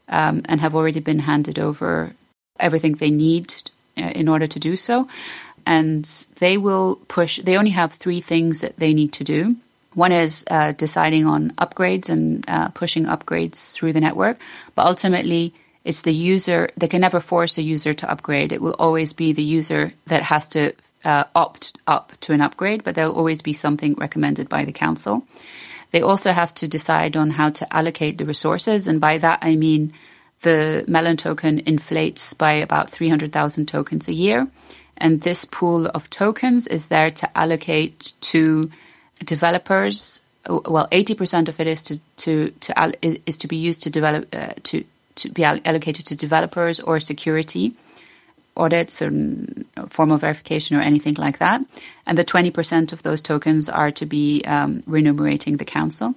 [0.08, 2.14] um, and have already been handed over
[2.60, 3.54] everything they need
[4.00, 5.08] in order to do so.
[5.66, 7.40] And they will push.
[7.44, 9.56] They only have three things that they need to do.
[9.94, 14.38] One is uh, deciding on upgrades and uh, pushing upgrades through the network,
[14.76, 16.70] but ultimately it's the user.
[16.78, 18.52] They can never force a user to upgrade.
[18.52, 20.74] It will always be the user that has to
[21.04, 25.26] uh, opt up to an upgrade, but there'll always be something recommended by the council.
[25.92, 29.56] They also have to decide on how to allocate the resources, and by that I
[29.56, 29.94] mean
[30.42, 34.48] the Melon token inflates by about 300,000 tokens a year.
[34.98, 38.70] And this pool of tokens is there to allocate to
[39.24, 40.22] developers.
[40.48, 44.54] Well, 80% of it is to, to, to is to be used to develop, uh,
[44.64, 44.84] to,
[45.16, 47.74] to be allocated to developers or security
[48.58, 49.12] audits or
[49.90, 51.62] formal verification or anything like that.
[52.06, 56.14] And the 20% of those tokens are to be um, remunerating the council.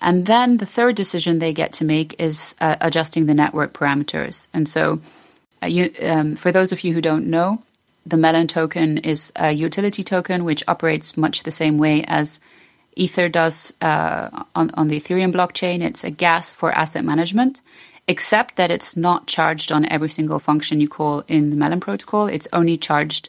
[0.00, 4.48] And then the third decision they get to make is uh, adjusting the network parameters.
[4.54, 5.00] And so,
[5.62, 7.62] uh, you, um, for those of you who don't know,
[8.06, 12.40] the Melon token is a utility token which operates much the same way as
[12.96, 15.82] Ether does uh, on, on the Ethereum blockchain.
[15.82, 17.60] It's a gas for asset management
[18.08, 22.26] except that it's not charged on every single function you call in the Melon protocol.
[22.26, 23.28] It's only charged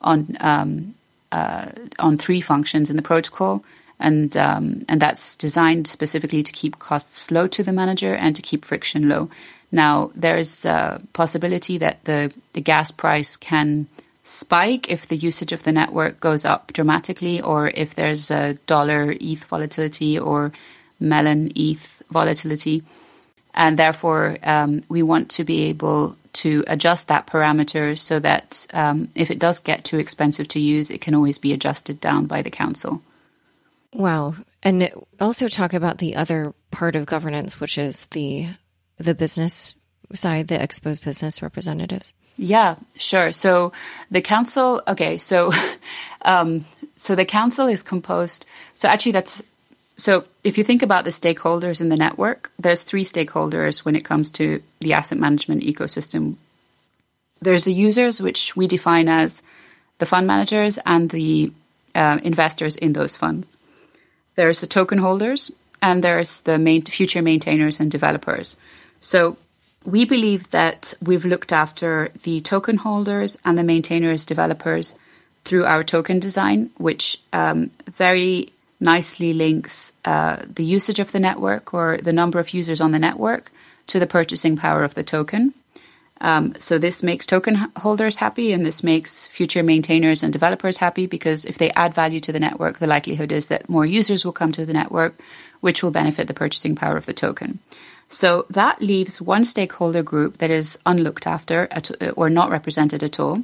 [0.00, 0.94] on um,
[1.30, 1.66] uh,
[1.98, 3.62] on three functions in the protocol,
[4.02, 8.42] and um, and that's designed specifically to keep costs low to the manager and to
[8.42, 9.30] keep friction low.
[9.70, 13.86] Now there's a possibility that the the gas price can
[14.24, 19.14] spike if the usage of the network goes up dramatically, or if there's a dollar
[19.20, 20.52] ETH volatility or
[21.00, 22.82] Melon ETH volatility.
[23.54, 29.08] And therefore, um, we want to be able to adjust that parameter so that um,
[29.14, 32.42] if it does get too expensive to use, it can always be adjusted down by
[32.42, 33.02] the council.
[33.92, 34.34] Wow.
[34.62, 34.90] And
[35.20, 38.48] also talk about the other part of governance, which is the
[38.98, 39.74] the business
[40.14, 42.14] side, the exposed business representatives.
[42.36, 43.32] Yeah, sure.
[43.32, 43.72] So
[44.10, 45.52] the council, okay, so
[46.22, 46.64] um,
[46.96, 48.46] so the council is composed.
[48.74, 49.42] So actually, that's
[49.96, 54.04] so if you think about the stakeholders in the network, there's three stakeholders when it
[54.04, 56.36] comes to the asset management ecosystem.
[57.40, 59.42] There's the users, which we define as
[59.98, 61.52] the fund managers and the
[61.94, 63.56] uh, investors in those funds.
[64.34, 68.56] There's the token holders, and there's the main, future maintainers and developers.
[69.00, 69.36] So
[69.84, 74.94] we believe that we've looked after the token holders and the maintainers, developers
[75.44, 81.74] through our token design, which um, very nicely links uh, the usage of the network
[81.74, 83.50] or the number of users on the network
[83.88, 85.52] to the purchasing power of the token.
[86.22, 91.06] Um, so this makes token holders happy and this makes future maintainers and developers happy
[91.06, 94.32] because if they add value to the network, the likelihood is that more users will
[94.32, 95.18] come to the network,
[95.60, 97.58] which will benefit the purchasing power of the token.
[98.08, 103.18] So that leaves one stakeholder group that is unlooked after at, or not represented at
[103.18, 103.42] all.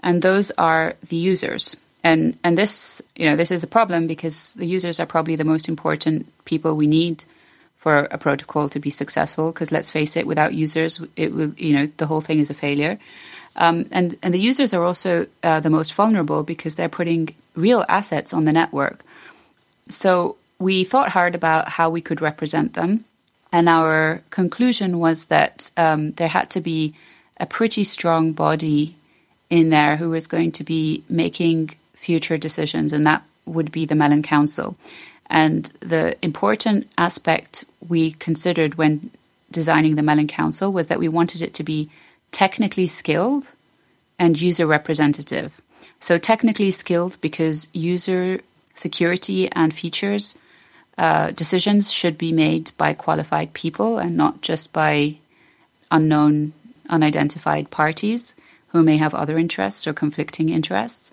[0.00, 4.54] And those are the users and and this you know this is a problem because
[4.54, 7.24] the users are probably the most important people we need
[7.80, 11.72] for a protocol to be successful because let's face it without users it will you
[11.74, 12.98] know the whole thing is a failure
[13.56, 17.84] um, and and the users are also uh, the most vulnerable because they're putting real
[17.88, 19.02] assets on the network
[19.88, 23.04] so we thought hard about how we could represent them
[23.52, 26.94] and our conclusion was that um, there had to be
[27.38, 28.96] a pretty strong body
[29.48, 33.94] in there who was going to be making future decisions, and that would be the
[33.94, 34.76] Melon Council.
[35.30, 39.10] And the important aspect we considered when
[39.50, 41.88] designing the Melon Council was that we wanted it to be
[42.32, 43.46] technically skilled
[44.18, 45.60] and user representative.
[46.00, 48.40] So, technically skilled because user
[48.74, 50.36] security and features
[50.98, 55.18] uh, decisions should be made by qualified people and not just by
[55.90, 56.52] unknown,
[56.88, 58.34] unidentified parties
[58.68, 61.10] who may have other interests or conflicting interests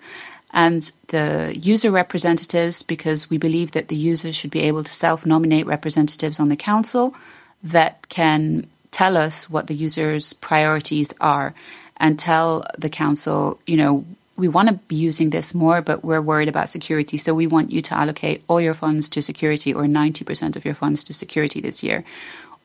[0.52, 5.26] and the user representatives because we believe that the user should be able to self
[5.26, 7.14] nominate representatives on the council
[7.62, 11.54] that can tell us what the user's priorities are
[11.98, 14.04] and tell the council, you know,
[14.36, 17.18] we want to be using this more, but we're worried about security.
[17.18, 20.74] So we want you to allocate all your funds to security or 90% of your
[20.74, 22.04] funds to security this year.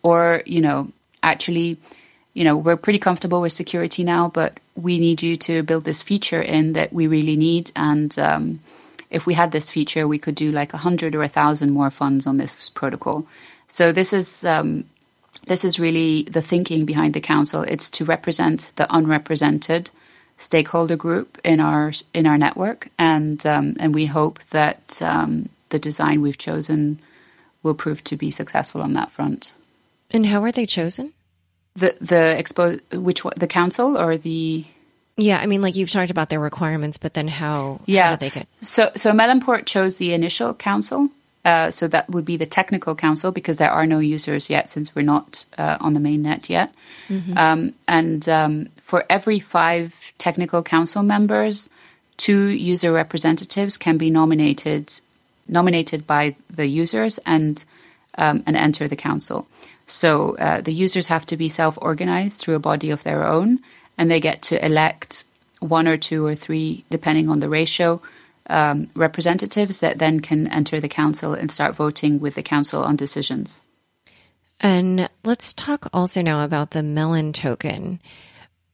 [0.04, 0.92] Or, you know,
[1.24, 1.80] actually,
[2.34, 6.02] you know, we're pretty comfortable with security now, but we need you to build this
[6.02, 7.72] feature in that we really need.
[7.76, 8.60] And um,
[9.10, 11.92] if we had this feature, we could do like a hundred or a thousand more
[11.92, 13.28] funds on this protocol.
[13.68, 14.86] So this is um,
[15.46, 17.62] this is really the thinking behind the council.
[17.62, 19.92] It's to represent the unrepresented
[20.38, 25.80] stakeholder group in our in our network, and um, and we hope that um, the
[25.80, 27.00] design we've chosen
[27.62, 29.54] will prove to be successful on that front.
[30.12, 31.14] And how are they chosen?
[31.76, 34.66] The the expo which the council or the
[35.16, 37.82] yeah, I mean, like you've talked about their requirements, but then how?
[37.86, 38.48] Yeah, how they get?
[38.62, 41.10] So so Melonport chose the initial council.
[41.46, 44.96] Uh, so that would be the technical council because there are no users yet since
[44.96, 46.74] we're not uh, on the main net yet.
[47.10, 47.38] Mm-hmm.
[47.38, 51.70] Um, and um, for every five technical council members,
[52.16, 54.94] two user representatives can be nominated
[55.50, 57.64] nominated by the users and
[58.18, 59.46] um, and enter the council.
[59.86, 63.60] So uh, the users have to be self organized through a body of their own,
[63.98, 65.26] and they get to elect
[65.60, 68.02] one or two or three, depending on the ratio,
[68.50, 72.96] um, representatives that then can enter the council and start voting with the council on
[72.96, 73.62] decisions.
[74.60, 78.00] And let's talk also now about the Melon token.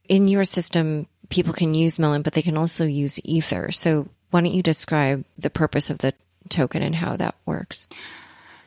[0.08, 3.70] In your system, people can use Melon, but they can also use Ether.
[3.70, 6.14] So why don't you describe the purpose of the
[6.48, 7.86] token and how that works?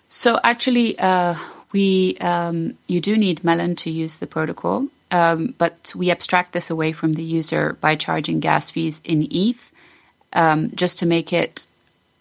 [0.09, 1.35] So actually, uh,
[1.73, 6.69] we um, you do need Melon to use the protocol, um, but we abstract this
[6.69, 9.71] away from the user by charging gas fees in ETH,
[10.33, 11.67] um, just to make it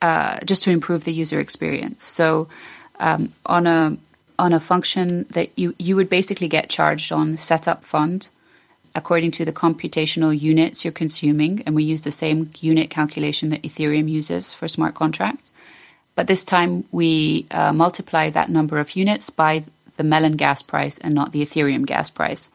[0.00, 2.04] uh, just to improve the user experience.
[2.04, 2.48] So
[2.98, 3.96] um, on a
[4.38, 8.28] on a function that you you would basically get charged on setup fund
[8.94, 13.62] according to the computational units you're consuming, and we use the same unit calculation that
[13.62, 15.52] Ethereum uses for smart contracts.
[16.14, 19.64] But this time we uh, multiply that number of units by
[19.96, 22.50] the Melon gas price and not the Ethereum gas price.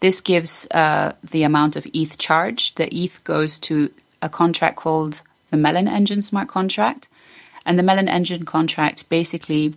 [0.00, 2.74] This gives uh, the amount of ETH charge.
[2.74, 3.90] The ETH goes to
[4.20, 7.08] a contract called the Melon Engine smart contract.
[7.64, 9.74] And the Melon Engine contract basically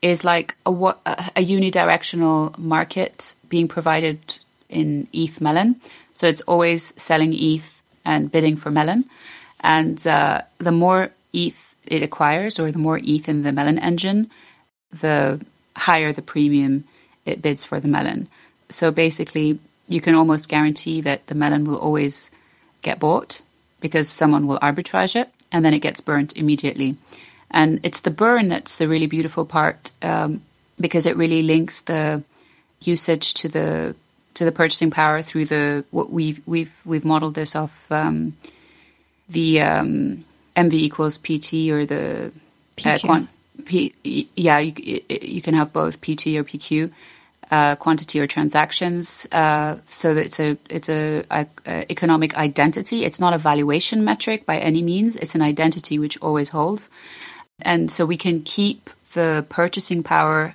[0.00, 5.80] is like a, a unidirectional market being provided in ETH Melon.
[6.14, 9.04] So it's always selling ETH and bidding for Melon.
[9.60, 14.30] And uh, the more ETH it acquires, or the more ETH in the Melon engine,
[15.00, 15.40] the
[15.76, 16.84] higher the premium
[17.24, 18.28] it bids for the Melon.
[18.68, 19.58] So basically,
[19.88, 22.30] you can almost guarantee that the Melon will always
[22.82, 23.42] get bought
[23.80, 26.96] because someone will arbitrage it and then it gets burnt immediately.
[27.50, 30.42] And it's the burn that's the really beautiful part um,
[30.80, 32.22] because it really links the
[32.80, 33.94] usage to the
[34.34, 38.36] to the purchasing power through the what we've we've we've modeled this off um,
[39.30, 40.24] the um,
[40.56, 42.32] MV equals PT or the
[42.84, 43.28] uh, quant,
[43.64, 43.94] P,
[44.34, 46.90] yeah you, you can have both PT or PQ
[47.50, 53.04] uh, quantity or transactions uh, so it's a it's a, a, a, economic identity.
[53.04, 55.16] It's not a valuation metric by any means.
[55.16, 56.90] It's an identity which always holds.
[57.60, 60.54] And so we can keep the purchasing power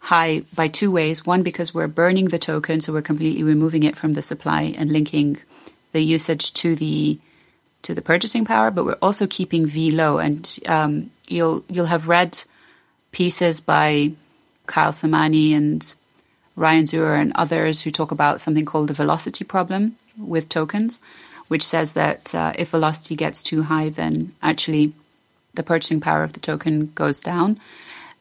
[0.00, 1.24] high by two ways.
[1.24, 4.90] One, because we're burning the token, so we're completely removing it from the supply and
[4.90, 5.38] linking
[5.92, 7.18] the usage to the
[7.82, 10.18] to the purchasing power, but we're also keeping V low.
[10.18, 12.42] And um, you'll you'll have read
[13.10, 14.12] pieces by
[14.66, 15.94] Kyle Samani and
[16.56, 21.00] Ryan Zurrer and others who talk about something called the velocity problem with tokens,
[21.48, 24.92] which says that uh, if velocity gets too high, then actually
[25.54, 27.58] the purchasing power of the token goes down.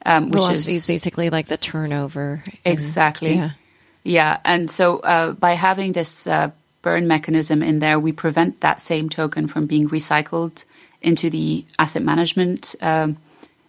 [0.05, 2.43] Um, which Velocity is, is basically like the turnover.
[2.66, 3.36] Exactly.
[3.36, 3.51] yeah.
[4.03, 4.39] Yeah.
[4.43, 6.51] And so uh, by having this uh,
[6.82, 10.65] burn mechanism in there, we prevent that same token from being recycled
[11.01, 13.17] into the asset management um,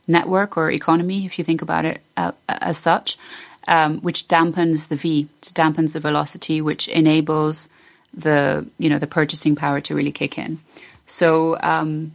[0.06, 3.18] network or economy, if you think about it uh, as such,
[3.68, 7.68] um, which dampens the V, dampens the velocity, which enables
[8.14, 10.58] the you know the purchasing power to really kick in.
[11.06, 12.12] So um,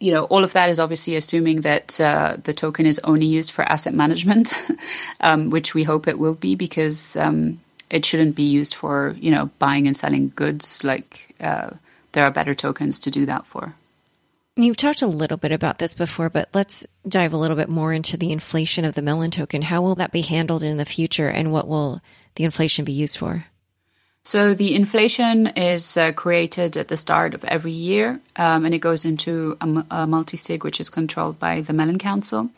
[0.00, 3.52] you know, all of that is obviously assuming that uh, the token is only used
[3.52, 4.54] for asset management,
[5.20, 7.60] um, which we hope it will be because um,
[7.94, 10.82] it shouldn't be used for, you know, buying and selling goods.
[10.82, 11.70] Like uh,
[12.12, 13.72] there are better tokens to do that for.
[14.56, 17.92] You've talked a little bit about this before, but let's dive a little bit more
[17.92, 19.62] into the inflation of the Melon token.
[19.62, 22.00] How will that be handled in the future, and what will
[22.34, 23.46] the inflation be used for?
[24.24, 28.78] So the inflation is uh, created at the start of every year, um, and it
[28.78, 32.48] goes into a, a multi-sig, which is controlled by the Melon Council.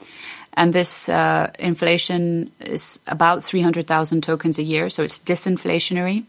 [0.57, 6.25] And this uh, inflation is about 300,000 tokens a year, so it's disinflationary.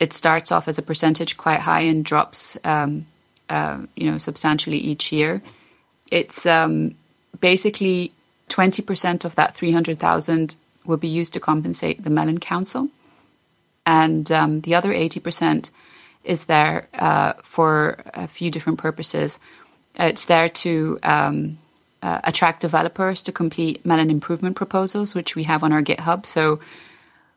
[0.00, 3.06] It starts off as a percentage quite high and drops, um,
[3.48, 5.40] uh, you know, substantially each year.
[6.10, 6.96] It's um,
[7.40, 8.12] basically
[8.48, 12.88] 20% of that 300,000 will be used to compensate the Melon Council
[13.86, 15.70] and um, the other 80%
[16.22, 19.38] is there uh, for a few different purposes.
[19.96, 21.58] It's there to um,
[22.04, 26.26] uh, attract developers to complete Melon improvement proposals, which we have on our GitHub.
[26.26, 26.60] So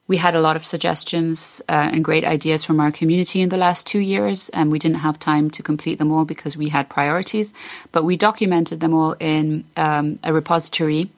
[0.08, 3.58] we had a lot of suggestions uh, and great ideas from our community in the
[3.58, 6.90] last two years, and we didn't have time to complete them all because we had
[6.90, 7.54] priorities.
[7.94, 11.12] But we documented them all in um, a repository,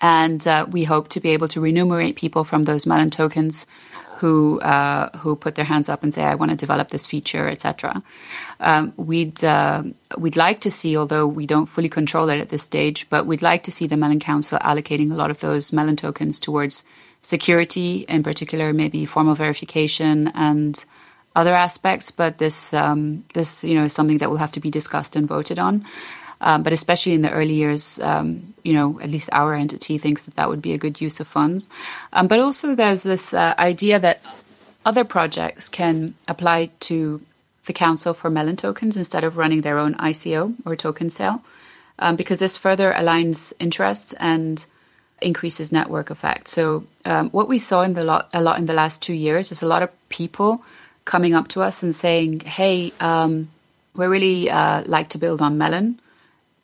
[0.00, 3.66] and uh, we hope to be able to remunerate people from those Melon tokens
[4.18, 7.48] who uh, who put their hands up and say, "I want to develop this feature,"
[7.48, 8.02] etc.
[8.60, 9.82] Um, we'd uh,
[10.18, 13.42] we'd like to see, although we don't fully control it at this stage, but we'd
[13.42, 16.84] like to see the Melon Council allocating a lot of those Melon tokens towards
[17.22, 20.84] security, in particular, maybe formal verification and
[21.34, 22.10] other aspects.
[22.10, 25.28] But this, um, this, you know, is something that will have to be discussed and
[25.28, 25.84] voted on.
[26.40, 30.24] Um, but especially in the early years, um, you know, at least our entity thinks
[30.24, 31.70] that that would be a good use of funds.
[32.12, 34.20] Um, but also, there's this uh, idea that
[34.84, 37.20] other projects can apply to
[37.66, 41.42] the council for Melon tokens instead of running their own ICO or token sale,
[41.98, 44.64] um, because this further aligns interests and
[45.20, 46.48] increases network effect.
[46.48, 49.50] So um, what we saw in the lot a lot in the last two years
[49.50, 50.62] is a lot of people
[51.04, 53.48] coming up to us and saying, "Hey, um,
[53.94, 55.98] we really uh, like to build on Melon,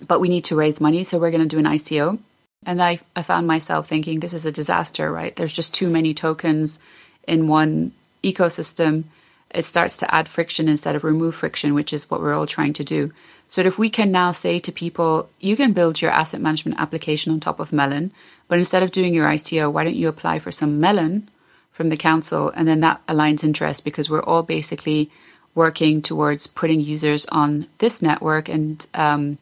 [0.07, 2.19] but we need to raise money, so we're going to do an ICO."
[2.65, 5.35] And I, I found myself thinking, this is a disaster, right?
[5.35, 6.79] There's just too many tokens
[7.27, 7.93] in one
[8.23, 9.05] ecosystem.
[9.51, 12.75] It starts to add friction instead of remove friction, which is what we're all trying
[12.75, 13.13] to do.
[13.49, 17.33] So if we can now say to people, you can build your asset management application
[17.33, 18.13] on top of Melon,
[18.49, 21.29] but instead of doing your ICO, why don't you apply for some melon
[21.73, 22.51] from the council?
[22.55, 25.11] And then that aligns interest because we're all basically
[25.55, 29.37] working towards putting users on this network and um,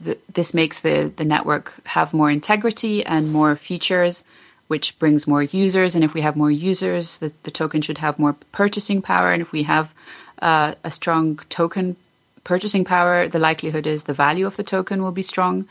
[0.00, 4.24] the, this makes the, the network have more integrity and more features,
[4.68, 5.94] which brings more users.
[5.94, 9.32] And if we have more users, the, the token should have more purchasing power.
[9.32, 9.94] And if we have
[10.42, 11.96] uh, a strong token
[12.44, 15.66] purchasing power, the likelihood is the value of the token will be strong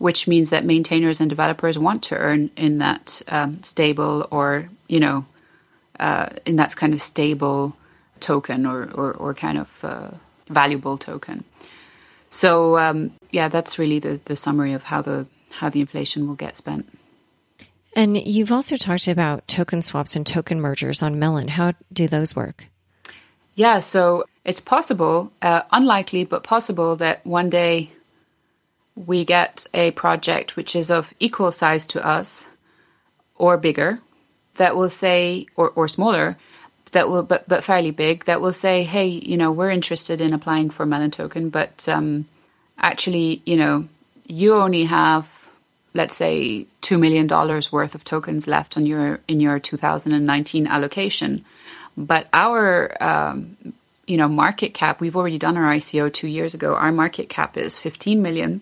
[0.00, 4.98] which means that maintainers and developers want to earn in that um, stable or, you
[4.98, 5.26] know,
[6.00, 7.76] uh, in that kind of stable
[8.18, 10.08] token or, or, or kind of uh,
[10.48, 11.44] valuable token.
[12.30, 16.36] So um, yeah, that's really the, the summary of how the how the inflation will
[16.36, 16.88] get spent.
[17.96, 21.48] And you've also talked about token swaps and token mergers on Melon.
[21.48, 22.66] How do those work?
[23.56, 27.90] Yeah, so it's possible, uh, unlikely but possible that one day
[28.94, 32.44] we get a project which is of equal size to us
[33.36, 34.00] or bigger
[34.54, 36.36] that will say or, or smaller
[36.92, 40.32] that will but, but fairly big that will say hey you know we're interested in
[40.32, 42.26] applying for melon token but um,
[42.78, 43.86] actually you know
[44.26, 45.28] you only have
[45.94, 51.44] let's say two million dollars worth of tokens left on your in your 2019 allocation
[51.96, 53.56] but our um,
[54.06, 57.56] you know market cap we've already done our ICO two years ago our market cap
[57.56, 58.60] is 15 million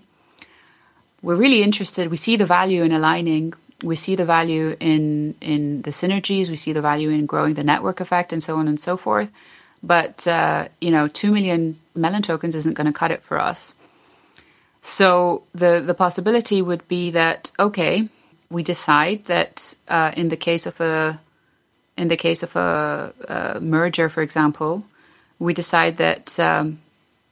[1.23, 2.11] we're really interested.
[2.11, 3.55] We see the value in aligning.
[3.83, 6.51] We see the value in in the synergies.
[6.51, 9.31] We see the value in growing the network effect, and so on and so forth.
[9.83, 13.75] But uh, you know, two million melon tokens isn't going to cut it for us.
[14.83, 18.09] So the the possibility would be that okay,
[18.51, 21.21] we decide that uh, in the case of a
[21.97, 24.85] in the case of a, a merger, for example,
[25.39, 26.81] we decide that um,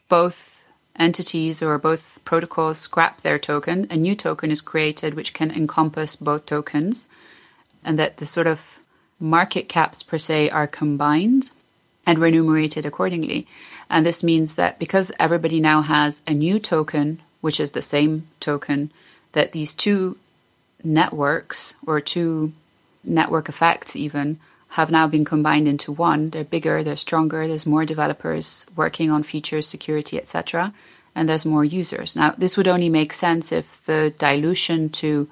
[0.09, 0.56] both
[0.99, 6.17] entities or both protocols scrap their token, a new token is created which can encompass
[6.17, 7.09] both tokens,
[7.85, 8.61] and that the sort of
[9.21, 11.51] market caps per se are combined
[12.07, 13.47] and remunerated accordingly.
[13.91, 18.27] And this means that because everybody now has a new token, which is the same
[18.41, 18.91] token,
[19.33, 20.17] that these two
[20.83, 22.53] networks or two
[23.05, 24.39] network effects even
[24.69, 26.31] have now been combined into one.
[26.31, 30.73] They're bigger, they're stronger, there's more developers working on features, security, etc.
[31.15, 32.17] And there's more users.
[32.17, 35.29] Now, this would only make sense if the dilution to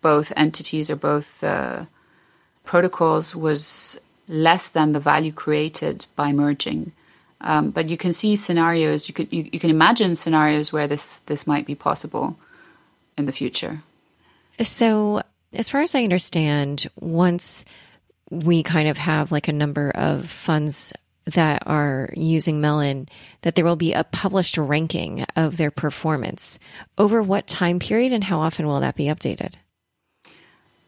[0.00, 1.86] both entities or both uh,
[2.64, 6.92] protocols was less than the value created by merging.
[7.40, 9.08] Um, but you can see scenarios.
[9.08, 12.38] You could you, you can imagine scenarios where this this might be possible
[13.18, 13.82] in the future.
[14.62, 15.22] So,
[15.52, 17.64] as far as I understand, once
[18.42, 20.92] we kind of have like a number of funds
[21.26, 23.08] that are using Melon,
[23.42, 26.58] that there will be a published ranking of their performance.
[26.98, 29.54] Over what time period and how often will that be updated?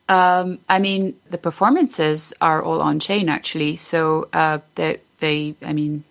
[0.08, 3.76] Um, I mean, the performances are all on chain actually.
[3.76, 6.04] So uh, they, they, I mean,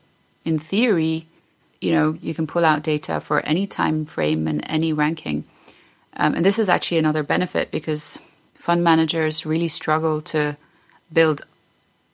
[0.44, 1.28] in theory,
[1.80, 5.46] you know, you can pull out data for any time frame and any ranking.
[6.18, 8.20] Um, and this is actually another benefit because
[8.56, 10.58] fund managers really struggle to
[11.12, 11.46] build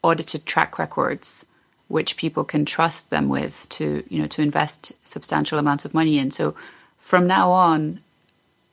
[0.04, 1.46] audited track records
[1.88, 6.18] which people can trust them with to you know to invest substantial amounts of money
[6.18, 6.56] in so
[7.00, 8.00] from now on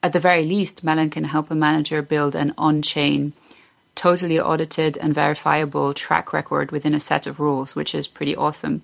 [0.03, 3.33] at the very least melon can help a manager build an on-chain
[3.99, 8.81] totally audited and verifiable track record within a set of rules, which is pretty awesome.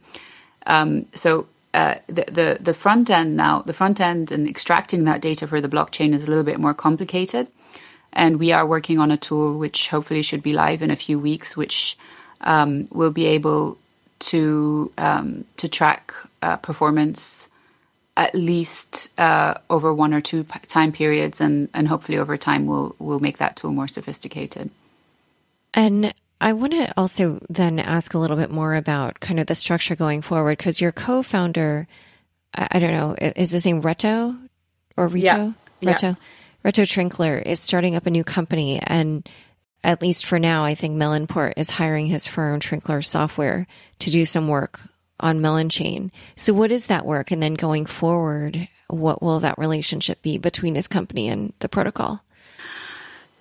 [0.67, 5.21] Um, so uh, the, the, the front end now, the front end and extracting that
[5.21, 7.47] data for the blockchain is a little bit more complicated.
[8.15, 11.19] And we are working on a tool which hopefully should be live in a few
[11.19, 11.99] weeks, which
[12.41, 13.77] um, will be able
[14.21, 17.49] to um, to track uh, performance
[18.17, 22.95] at least uh, over one or two time periods, and, and hopefully over time we'll
[22.99, 24.71] we'll make that tool more sophisticated.
[25.73, 29.55] And I want to also then ask a little bit more about kind of the
[29.55, 31.89] structure going forward because your co-founder,
[32.55, 34.39] I, I, don't know, is his name Reto
[34.97, 35.55] or Rito?
[35.81, 35.95] Yeah.
[35.95, 36.03] Reto.
[36.03, 36.15] Yeah.
[36.65, 39.29] Reto Trinkler is starting up a new company and
[39.85, 43.67] at least for now, I think Melonport is hiring his firm Trinkler Software
[43.99, 44.81] to do some work
[45.21, 46.11] on Melon Chain.
[46.37, 47.31] So what is that work?
[47.31, 52.23] And then going forward, what will that relationship be between his company and the protocol?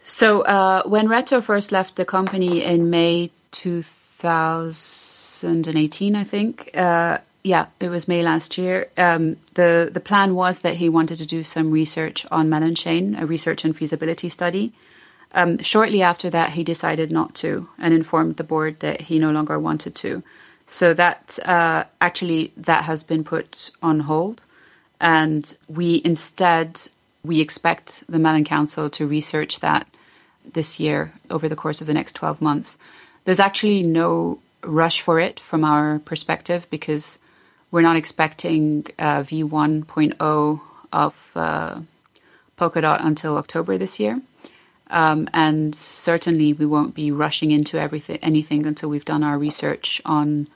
[0.03, 7.67] So uh, when Reto first left the company in May 2018, I think, uh, yeah,
[7.79, 8.87] it was May last year.
[8.97, 13.15] Um, the the plan was that he wanted to do some research on Melon Chain,
[13.15, 14.71] a research and feasibility study.
[15.33, 19.31] Um, shortly after that, he decided not to and informed the board that he no
[19.31, 20.23] longer wanted to.
[20.67, 24.41] So that uh, actually that has been put on hold,
[25.01, 26.79] and we instead
[27.23, 29.87] we expect the Melon Council to research that
[30.53, 32.77] this year over the course of the next 12 months.
[33.25, 37.19] There's actually no rush for it from our perspective because
[37.73, 40.61] we're not expecting uh, V1.0
[40.93, 41.79] of uh,
[42.55, 44.21] Polkadot until October this year.
[44.91, 50.03] Um, and certainly we won't be rushing into everything, anything until we've done our research
[50.05, 50.47] on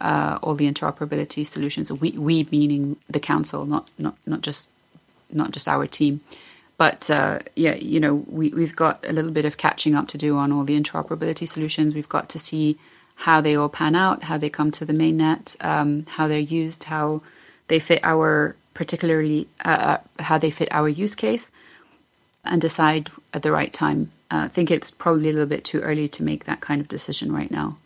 [0.00, 1.92] uh, all the interoperability solutions.
[1.92, 4.68] We, we meaning the council, not, not, not just,
[5.32, 6.20] not just our team.
[6.76, 10.18] But uh, yeah, you know, we, we've got a little bit of catching up to
[10.18, 11.96] do on all the interoperability solutions.
[11.96, 12.78] We've got to see
[13.20, 16.84] how they all pan out, how they come to the mainnet, um, how they're used,
[16.84, 17.20] how
[17.68, 21.50] they fit our particularly uh, uh, how they fit our use case,
[22.46, 24.10] and decide at the right time.
[24.30, 26.88] Uh, I think it's probably a little bit too early to make that kind of
[26.88, 27.76] decision right now.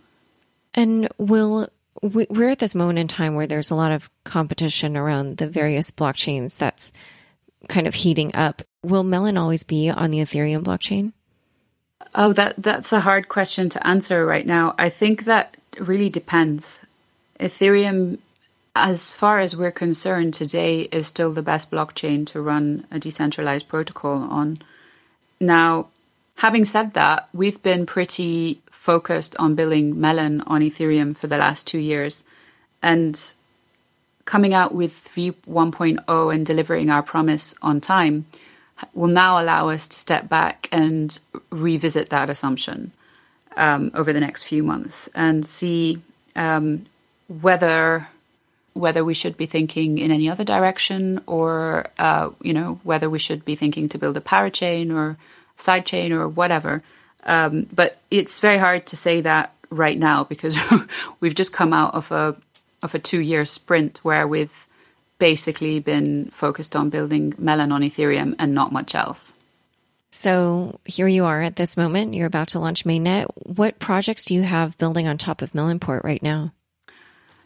[0.72, 1.68] And will
[2.00, 5.90] we're at this moment in time where there's a lot of competition around the various
[5.90, 6.92] blockchains that's
[7.68, 8.62] kind of heating up.
[8.84, 11.12] Will Melon always be on the Ethereum blockchain?
[12.14, 14.74] Oh, that that's a hard question to answer right now.
[14.78, 16.80] I think that really depends.
[17.40, 18.18] Ethereum,
[18.76, 23.68] as far as we're concerned today, is still the best blockchain to run a decentralized
[23.68, 24.60] protocol on.
[25.40, 25.88] Now,
[26.36, 31.66] having said that, we've been pretty focused on building Melon on Ethereum for the last
[31.66, 32.24] two years,
[32.82, 33.34] and
[34.24, 38.26] coming out with V 1.0 and delivering our promise on time
[38.92, 41.18] will now allow us to step back and
[41.50, 42.92] revisit that assumption
[43.56, 46.00] um, over the next few months and see
[46.36, 46.86] um,
[47.28, 48.08] whether
[48.72, 53.18] whether we should be thinking in any other direction or uh, you know whether we
[53.18, 55.16] should be thinking to build a parachain or
[55.56, 56.82] side chain or whatever.
[57.24, 60.56] Um, but it's very hard to say that right now because
[61.20, 62.36] we've just come out of a
[62.82, 64.66] of a two year sprint where we've
[65.18, 69.34] basically been focused on building Melon on Ethereum and not much else.
[70.10, 72.14] So here you are at this moment.
[72.14, 73.26] You're about to launch mainnet.
[73.34, 76.52] What projects do you have building on top of Melonport right now?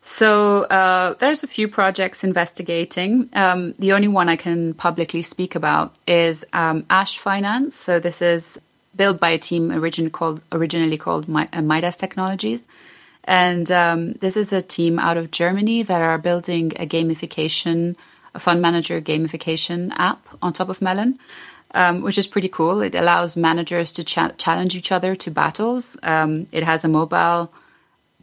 [0.03, 3.29] So uh, there's a few projects investigating.
[3.33, 7.75] Um, the only one I can publicly speak about is um, Ash Finance.
[7.75, 8.59] So this is
[8.95, 12.67] built by a team originally called originally called uh, Midas Technologies.
[13.25, 17.97] And um, this is a team out of Germany that are building a gamification,
[18.35, 21.19] a fund manager gamification app on top of Melon,
[21.75, 22.81] um, which is pretty cool.
[22.81, 25.99] It allows managers to cha- challenge each other to battles.
[26.03, 27.53] Um, it has a mobile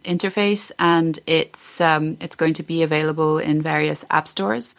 [0.04, 4.76] interface and it's um, it's going to be available in various app stores.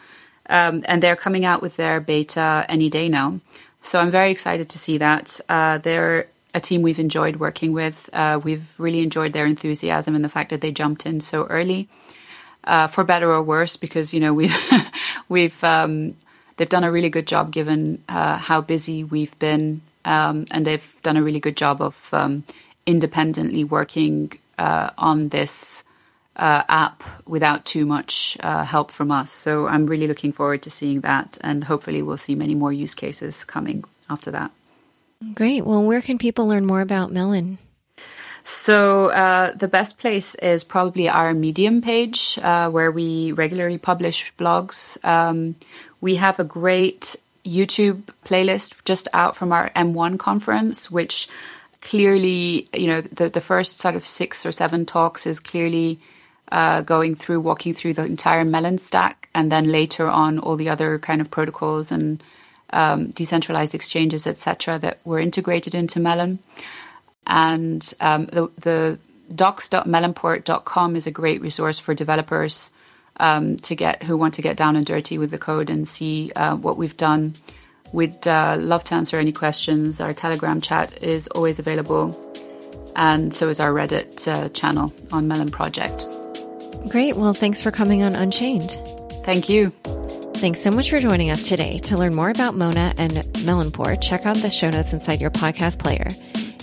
[0.49, 3.39] Um, and they're coming out with their beta any day now.
[3.81, 5.39] So I'm very excited to see that.
[5.47, 8.09] Uh, they're a team we've enjoyed working with.
[8.13, 11.87] Uh, we've really enjoyed their enthusiasm and the fact that they jumped in so early,
[12.63, 14.55] uh, for better or worse, because you know we've
[15.29, 16.15] we've um,
[16.57, 21.01] they've done a really good job given uh, how busy we've been, um, and they've
[21.01, 22.43] done a really good job of um,
[22.85, 25.83] independently working uh, on this.
[26.39, 29.31] Uh, app without too much uh, help from us.
[29.31, 32.93] So I'm really looking forward to seeing that, and hopefully we'll see many more use
[32.93, 34.51] cases coming after that.
[35.33, 35.65] Great.
[35.65, 37.57] Well, where can people learn more about Melon?
[38.43, 44.33] So uh, the best place is probably our Medium page, uh, where we regularly publish
[44.37, 45.03] blogs.
[45.03, 45.55] Um,
[45.99, 51.27] we have a great YouTube playlist just out from our M1 conference, which
[51.81, 55.99] clearly, you know, the, the first sort of six or seven talks is clearly
[56.51, 60.69] uh, going through, walking through the entire Melon stack, and then later on all the
[60.69, 62.23] other kind of protocols and
[62.71, 66.39] um, decentralized exchanges, etc., that were integrated into Melon.
[67.25, 68.99] And um, the, the
[69.33, 72.71] docs.melonport.com is a great resource for developers
[73.19, 76.31] um, to get who want to get down and dirty with the code and see
[76.35, 77.33] uh, what we've done.
[77.91, 80.01] We'd uh, love to answer any questions.
[80.01, 82.15] Our Telegram chat is always available,
[82.95, 86.05] and so is our Reddit uh, channel on Melon Project.
[86.89, 87.17] Great.
[87.17, 88.79] Well, thanks for coming on Unchained.
[89.23, 89.73] Thank you.
[90.37, 91.79] Thanks so much for joining us today.
[91.79, 95.79] To learn more about Mona and Melonport, check out the show notes inside your podcast
[95.79, 96.05] player.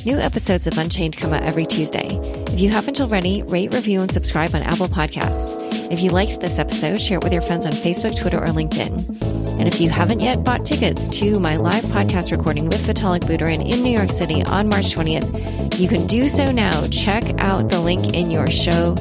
[0.05, 2.09] New episodes of Unchained come out every Tuesday.
[2.53, 5.57] If you haven't already, rate, review, and subscribe on Apple Podcasts.
[5.91, 9.23] If you liked this episode, share it with your friends on Facebook, Twitter, or LinkedIn.
[9.59, 13.67] And if you haven't yet bought tickets to my live podcast recording with Vitalik Buterin
[13.67, 16.87] in New York City on March 20th, you can do so now.
[16.89, 18.93] Check out the link in your show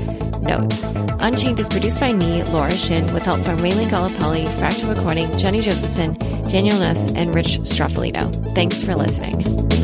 [0.42, 0.86] notes.
[1.20, 5.62] Unchained is produced by me, Laura Shin, with help from Raylan Gallipoli, Fractal Recording, Jenny
[5.62, 6.14] Josephson,
[6.48, 8.54] Daniel Nuss, and Rich Stroffolino.
[8.56, 9.83] Thanks for listening.